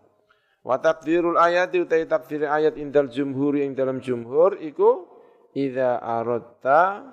[0.68, 5.08] Wa takdirul ayat utai takdir ayat indal jumhur yang dalam jumhur iku
[5.56, 7.08] idza aradta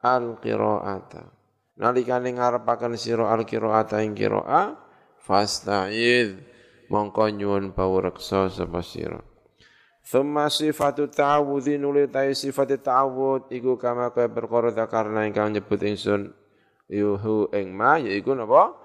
[0.00, 1.28] al qiraata
[1.76, 4.72] nalikane ngarepaken sira al qiraata ing qira'a
[5.20, 6.40] fasta'id
[6.88, 9.20] mongko nyuwun pawreksa sapa sira.
[10.00, 16.32] Thumma sifatu ta'awudhi nuli tai sifat ta'awud iku kama kaya perkara karena ingkang nyebut ingsun
[16.88, 18.80] yuhu ing ma yaiku napa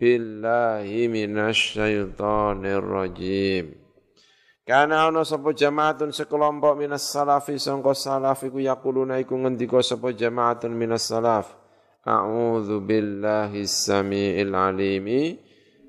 [0.00, 3.84] billahi minasyaitonir rajim
[4.64, 10.72] Kana ana sapa jamaatun sekelompok minas salafi sangka salaf iku yaquluna iku ngendika sapa jamaatun
[10.72, 11.52] minas salaf.
[12.08, 15.36] A'udzu billahi samiil alimi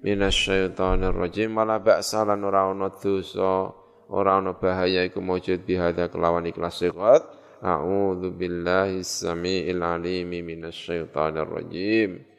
[0.03, 3.71] minasyaitonir rajim wala ba'sa lan ora ana dosa
[4.11, 7.23] ora ana bahaya iku mujud bihadza kelawan ikhlas siqat
[7.63, 12.34] A'udzu billahi samiil alimi minasyaitonir rajim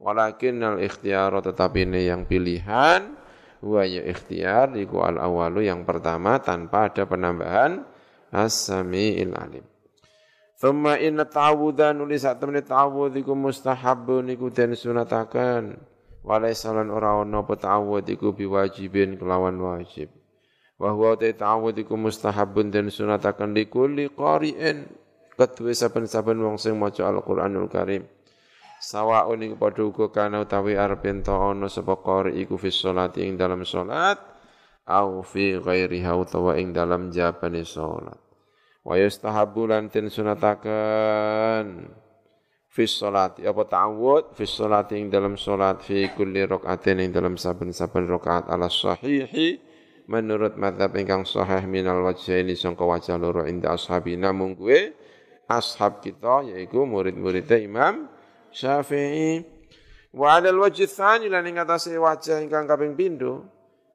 [0.00, 3.20] Walakin al ikhtiyar tetapi ini yang pilihan
[3.60, 7.84] Wa ya ikhtiar iku al awalu yang pertama tanpa ada penambahan
[8.32, 9.64] as-sami'il alim.
[10.56, 15.76] Thumma inna ta'awudha nulis sak temene ta'awudh iku mustahabun iku den sunataken.
[16.24, 20.08] Walaysa lan ora ana apa ta'awudh iku biwajibin kelawan wajib.
[20.80, 24.88] Wa huwa ta'awudh iku mustahabun den sunataken likulli qari'in
[25.36, 28.04] kedue saben-saben wong sing maca Al-Qur'anul Karim
[28.80, 32.00] sawaun iku padha uga kana utawi arep ento ana sapa
[32.32, 34.16] iku fi sholati ing dalam salat
[34.88, 38.16] au fi ghairiha utawa ing dalam jabane salat
[38.80, 41.92] wa yustahabbu lan tin sunataken
[42.70, 44.32] fi sholati apa ta'awud?
[44.38, 49.58] Fi sholati ing dalam salat fi kulli rakaatin ing dalam saben-saben rakaat ala sahihi.
[50.10, 54.90] Menurut madhab ingkang sahih minal wajhaini sangka wajah loro inda ashabina mung kuwe
[55.46, 58.10] ashab kita yaiku murid-muridnya Imam
[58.50, 59.42] Syafi'i.
[60.10, 63.46] Wa 'alal wajhi tsani lan ing atase wajah ingkang kaping pindho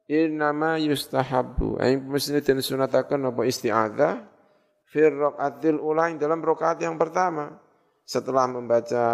[0.06, 4.14] innama yustahabbu ay mesti den sunataken apa isti'adzah
[4.86, 7.58] fi raqatil ula dalam rakaat yang pertama
[8.06, 9.04] setelah membaca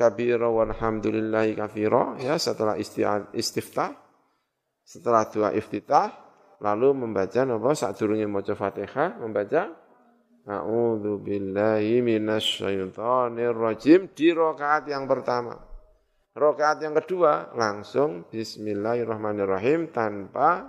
[0.00, 2.80] kabira walhamdulillahi kafira ya setelah
[3.36, 3.92] istiftah
[4.82, 6.08] setelah dua iftitah
[6.64, 9.68] lalu membaca napa sadurunge maca Fatihah membaca
[10.42, 15.54] A'udzu billahi minasyaitonir rajim di rakaat yang pertama.
[16.34, 20.66] Rakaat yang kedua langsung bismillahirrahmanirrahim tanpa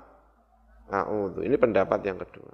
[0.93, 1.41] a'udzu.
[1.41, 2.53] Ini pendapat yang kedua.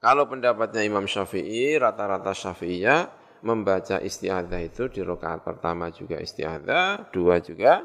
[0.00, 3.12] Kalau pendapatnya Imam Syafi'i, rata-rata Syafi'iyah
[3.44, 7.84] membaca isti'adzah itu di rakaat pertama juga isti'adzah, dua juga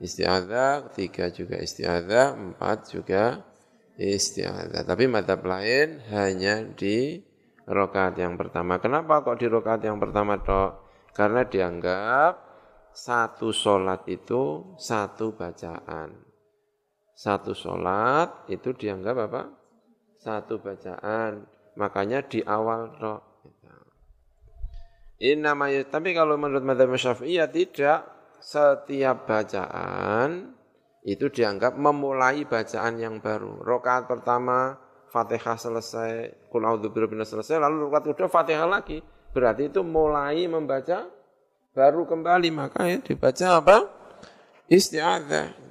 [0.00, 3.44] isti'adzah, ketiga juga isti'adzah, empat juga
[3.98, 4.82] istiadah.
[4.82, 7.22] Tapi madhab lain hanya di
[7.66, 8.78] rokaat yang pertama.
[8.82, 10.84] Kenapa kok di rokaat yang pertama toh?
[11.14, 12.32] Karena dianggap
[12.90, 16.10] satu solat itu satu bacaan.
[17.14, 19.42] Satu solat itu dianggap apa?
[20.18, 21.46] Satu bacaan.
[21.78, 23.20] Makanya di awal toh.
[25.14, 28.02] Ini namanya, tapi kalau menurut madhab syafi'iyah tidak,
[28.42, 30.52] setiap bacaan
[31.04, 33.60] itu dianggap memulai bacaan yang baru.
[33.60, 34.80] Rokaat pertama
[35.12, 36.90] Fatihah selesai, Qul a'udzu
[37.28, 39.04] selesai, lalu rokaat kedua Fatihah lagi.
[39.30, 41.04] Berarti itu mulai membaca
[41.74, 43.76] baru kembali maka ya dibaca apa?
[44.70, 45.64] Isti'adzah.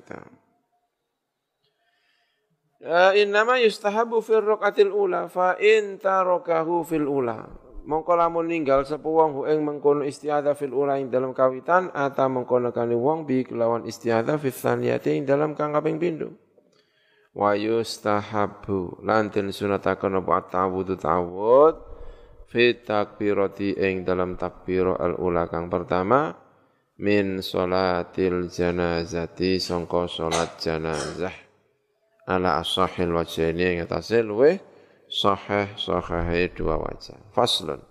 [2.84, 7.48] Uh, innama yustahabu fil raqatil ula fa in tarakahu fil ula
[7.84, 12.72] mongko lamun ninggal sapa wong ing mengkono istiadha fil ula ing dalam kawitan ata mengkono
[12.72, 16.32] kani wong bi kelawan istiadha fil tsaniyati ing dalam kang kaping pindho.
[17.34, 19.02] Wa yustahabu.
[19.02, 20.54] Lan den sunataken apa?
[20.54, 21.76] Ta'awudhu ta'awud
[22.54, 26.30] fi takbirati ing dalam takbir al ula kang pertama
[27.02, 31.34] min salatil janazati sangka salat janazah
[32.30, 34.22] ala asahil wajhaini ing atase
[35.14, 37.22] sahih sahih dua wajah.
[37.38, 37.86] Faslun.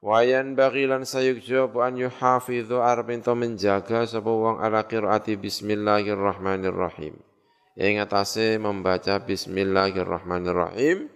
[0.00, 7.20] Wayan bagilan sayukjo an yuhafidhu arbinto menjaga sapa wong ala qiraati bismillahirrahmanirrahim.
[7.76, 11.12] Yang atase membaca bismillahirrahmanirrahim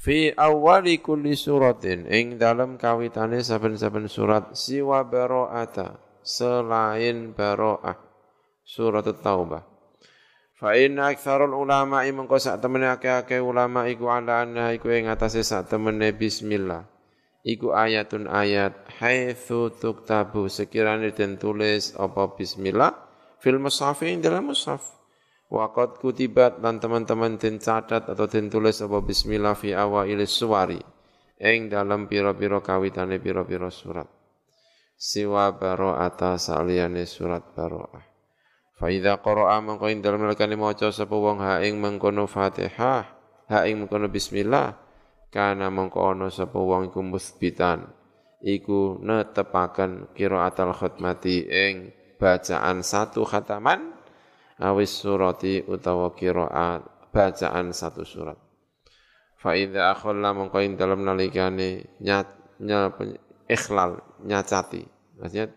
[0.00, 7.96] fi awali kulli suratin ing dalam kawitane saben-saben surat siwa baro'ata selain baro'ah
[8.64, 9.75] surat taubah
[10.56, 15.44] Fa inna aktsarul ulama mengko sak temene akeh-akeh ulama iku ala anna iku ing atase
[15.44, 16.88] sak temene bismillah.
[17.44, 22.88] Iku ayatun ayat haitsu tuktabu sekiranya den tulis apa bismillah
[23.36, 24.80] fil mushaf ing dalam mushaf.
[25.52, 30.80] Waqad kutibat dan teman-teman den catat atau den tulis apa bismillah fi awail suwari
[31.36, 34.08] ing dalam pira-pira kawitane pira-pira surat.
[34.96, 38.05] Siwa baro'ata saliyane surat baro'ah.
[38.76, 43.08] Fa idza qara'a mangko ing dalem nalikane maca sapa wong ha ing mengkono Fatihah,
[43.48, 44.76] ha ing mengkono bismillah,
[45.32, 47.88] kana mangko ana sapa wong iku musbitan.
[48.44, 53.96] Iku netepaken qiraatul khutmati ing bacaan satu khataman
[54.60, 58.36] awis surati utawa qiraat bacaan satu surat.
[59.40, 62.28] Fa idza akhalla mangko ing dalem nalikane nyat,
[62.60, 62.92] nyat
[63.48, 64.84] ikhlal nyacati.
[65.16, 65.48] Maksudnya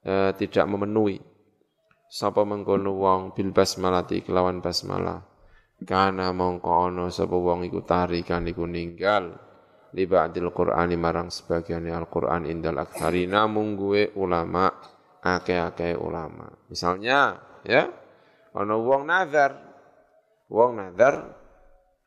[0.00, 1.27] e, tidak memenuhi
[2.08, 5.20] sapa mengkono wong bil basmalati kelawan basmalah.
[5.84, 9.36] Kana mongko ana sapa wong iku tarikan iku ninggal.
[9.94, 14.68] Li ba'dil qur'ani marang sebagian Al-Qur'an indal aktsari namung gue ulama
[15.24, 16.44] akeh-akeh ulama.
[16.68, 17.88] Misalnya ya
[18.52, 19.52] ana wong nazar.
[20.48, 21.14] Wong nazar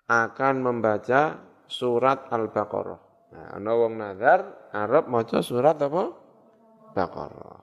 [0.10, 3.02] akan membaca surat Al-Baqarah.
[3.34, 6.04] Nah ana wong nazar arep maca surat apa?
[6.92, 7.61] Baqarah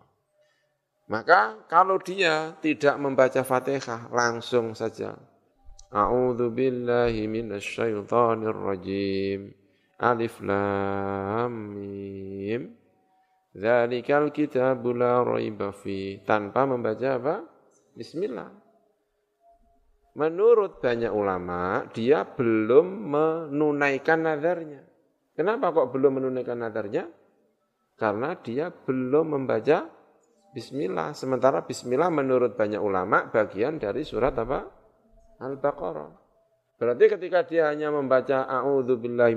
[1.09, 5.17] maka kalau dia tidak membaca Fatihah langsung saja
[5.89, 9.57] A'udzu billahi minasyaitonir rajim.
[9.99, 12.77] Alif lam mim.
[13.57, 16.21] Dzalikal kitabu la raiba fi.
[16.23, 17.37] Tanpa membaca apa?
[17.97, 18.53] Bismillah.
[20.19, 24.85] Menurut banyak ulama, dia belum menunaikan nadarnya.
[25.33, 27.07] Kenapa kok belum menunaikan nadarnya?
[27.97, 29.89] Karena dia belum membaca
[30.57, 31.13] Bismillah.
[31.13, 34.65] Sementara Bismillah menurut banyak ulama bagian dari surat apa?
[35.39, 36.13] Al-Baqarah.
[36.79, 39.35] Berarti ketika dia hanya membaca A'udzu billahi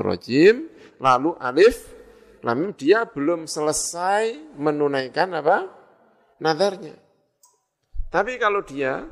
[0.00, 0.70] rajim,
[1.02, 1.90] lalu alif
[2.46, 5.66] lam dia belum selesai menunaikan apa?
[6.40, 6.96] nadarnya.
[8.08, 9.04] Tapi kalau dia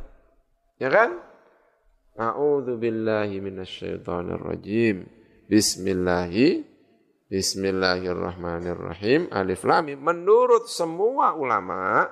[0.80, 1.18] ya kan?
[2.18, 3.36] A'udzu billahi
[4.42, 5.06] rajim.
[5.48, 6.77] Bismillahi
[7.28, 9.28] Bismillahirrahmanirrahim.
[9.28, 9.92] Alif lam.
[10.00, 12.08] Menurut semua ulama,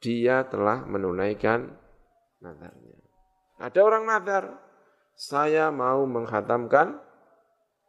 [0.00, 1.68] dia telah menunaikan
[2.40, 2.96] nadarnya.
[3.60, 4.56] Ada orang nadar,
[5.12, 6.96] saya mau menghatamkan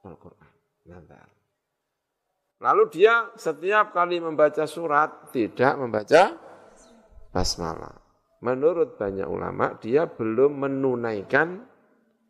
[0.04, 0.52] Al-Quran.
[0.84, 1.32] Nadar.
[2.60, 6.36] Lalu dia setiap kali membaca surat tidak membaca
[7.32, 8.04] basmalah.
[8.44, 11.69] Menurut banyak ulama, dia belum menunaikan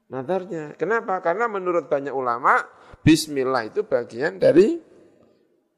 [0.09, 0.75] nadarnya.
[0.75, 1.21] Kenapa?
[1.21, 2.59] Karena menurut banyak ulama,
[2.99, 4.75] Bismillah itu bagian dari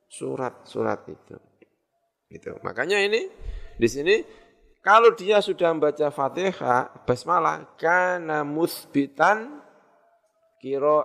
[0.10, 1.38] surat-surat itu.
[2.32, 2.52] Gitu.
[2.66, 3.28] Makanya ini
[3.78, 4.16] di sini
[4.82, 9.62] kalau dia sudah membaca Fatihah, basmalah, kana musbitan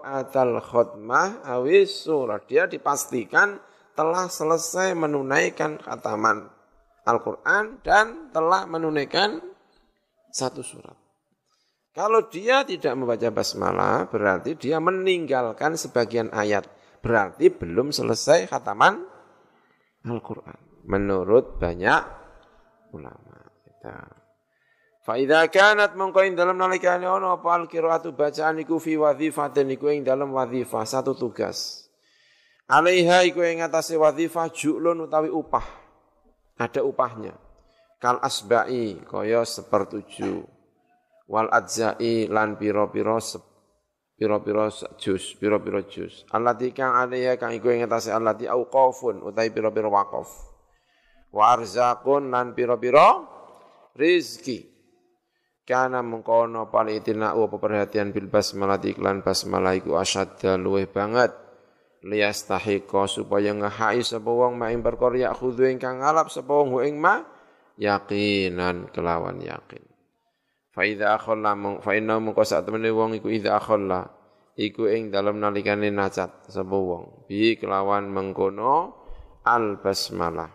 [0.04, 2.44] atal khutmah awis surat.
[2.48, 3.60] Dia dipastikan
[3.96, 6.48] telah selesai menunaikan khataman
[7.08, 9.40] Al-Quran dan telah menunaikan
[10.28, 11.05] satu surat.
[11.96, 16.68] Kalau dia tidak membaca basmalah, berarti dia meninggalkan sebagian ayat.
[17.00, 19.00] Berarti belum selesai khataman
[20.04, 20.60] Al-Quran.
[20.84, 22.02] Menurut banyak
[22.92, 23.48] ulama.
[25.06, 29.88] Fa idza kanat mongko ing dalem nalikane ana apa al-qiraatu bacaan iku fi wadhifatin iku
[29.94, 31.88] ing dalem wadhifah satu tugas.
[32.66, 35.62] Alaiha iku ing atase wadhifah ju'lun utawi upah.
[36.58, 37.38] Ada upahnya.
[38.02, 40.55] Kal asba'i kaya sepertujuh
[41.26, 43.18] wal adzai lan pira-pira
[44.16, 46.24] pira-pira jus, pira-pira jus.
[46.32, 50.28] Allati kang alaiya kang iku ing atase allati auqafun utawi pira-pira waqaf.
[51.30, 53.20] Wa arzaqun lan pira-pira
[53.92, 54.72] rizki.
[55.66, 61.34] Kana mengkono palitina apa perhatian bil basmalah iklan basmalah iku asyadda luweh banget
[62.06, 64.80] liyastahiqa supaya ngahai sapa wong mak ing
[65.18, 66.54] ya khudhu ingkang ngalap sapa
[66.94, 67.26] ma
[67.74, 69.95] yakinan kelawan yakin.
[70.76, 74.12] Fa idza akhalla fa inna mungko sak temene wong iku idza akhalla
[74.60, 77.24] iku ing dalem nalikane nacat sapa wong.
[77.24, 78.92] Bi kelawan mengkono
[79.40, 80.52] al basmalah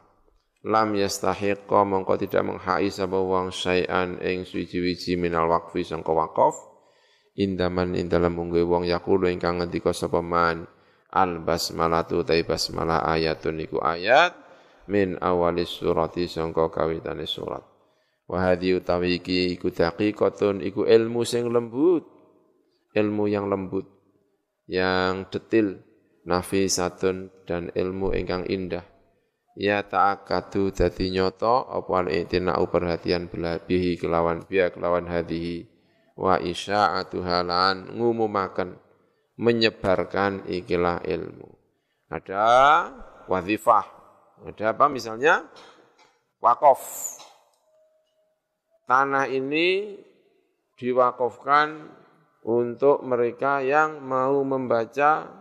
[0.61, 6.53] lam yastahiqqa mongko tidak menghai sapa wong syai'an ing suci-wiji minal waqfi sangka waqaf.
[7.41, 10.69] Indaman ing dalem munggue wong yaqulu ingkang ngendika sapa man
[11.09, 14.37] al basmalatu ta basmalah ayatun iku ayat
[14.85, 17.70] min awalis surati sangka kawitane surat
[18.31, 22.07] Wa hadhi utawi iki iku daqiqatun iku ilmu sing lembut.
[22.95, 23.87] Ilmu yang lembut,
[24.67, 25.79] yang detil,
[26.27, 28.83] nafisatun dan ilmu ingkang indah.
[29.55, 33.27] ya ta'akadu dadi nyoto apa al-i'tina'u perhatian
[33.67, 35.67] bihi kelawan biya kelawan hadihi
[36.15, 38.79] wa isya'atu halan ngumumaken
[39.39, 41.49] menyebarkan ikilah ilmu.
[42.11, 42.45] Ada
[43.25, 43.87] wazifah.
[44.45, 45.47] Ada apa misalnya?
[46.43, 47.20] Wakof.
[48.91, 49.95] Tanah ini
[50.75, 51.87] diwakofkan
[52.43, 55.31] untuk mereka yang mau membaca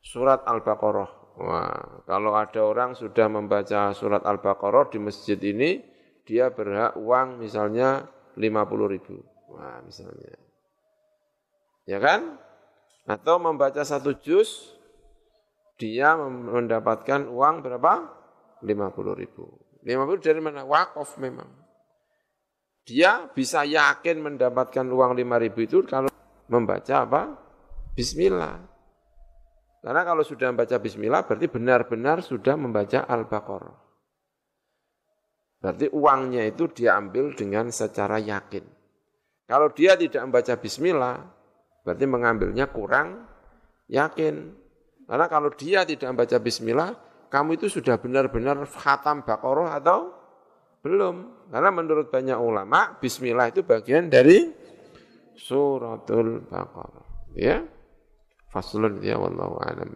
[0.00, 1.36] surat Al-Baqarah.
[1.44, 5.84] Wah, kalau ada orang sudah membaca surat Al-Baqarah di masjid ini,
[6.24, 8.08] dia berhak uang misalnya
[8.40, 9.20] 50 ribu.
[9.52, 10.40] Wah, misalnya.
[11.84, 12.40] Ya kan?
[13.04, 14.72] Atau membaca satu juz,
[15.76, 18.08] dia mendapatkan uang berapa?
[18.64, 19.52] 50 ribu.
[19.84, 20.64] 50 dari mana?
[20.64, 21.67] Wakaf memang.
[22.88, 26.08] Dia bisa yakin mendapatkan uang 5 ribu itu kalau
[26.48, 27.36] membaca apa?
[27.92, 28.56] Bismillah.
[29.84, 33.76] Karena kalau sudah membaca bismillah berarti benar-benar sudah membaca Al-Baqarah.
[35.60, 38.64] Berarti uangnya itu diambil dengan secara yakin.
[39.44, 41.16] Kalau dia tidak membaca bismillah,
[41.84, 43.28] berarti mengambilnya kurang
[43.92, 44.54] yakin.
[45.04, 46.90] Karena kalau dia tidak membaca bismillah,
[47.28, 50.17] kamu itu sudah benar-benar khatam Baqarah atau
[50.82, 51.48] belum.
[51.48, 54.48] Karena menurut banyak ulama, bismillah itu bagian dari
[55.38, 57.32] suratul Baqarah.
[57.38, 57.64] Ya.
[58.48, 59.92] Faslun ya wallahu a'lam.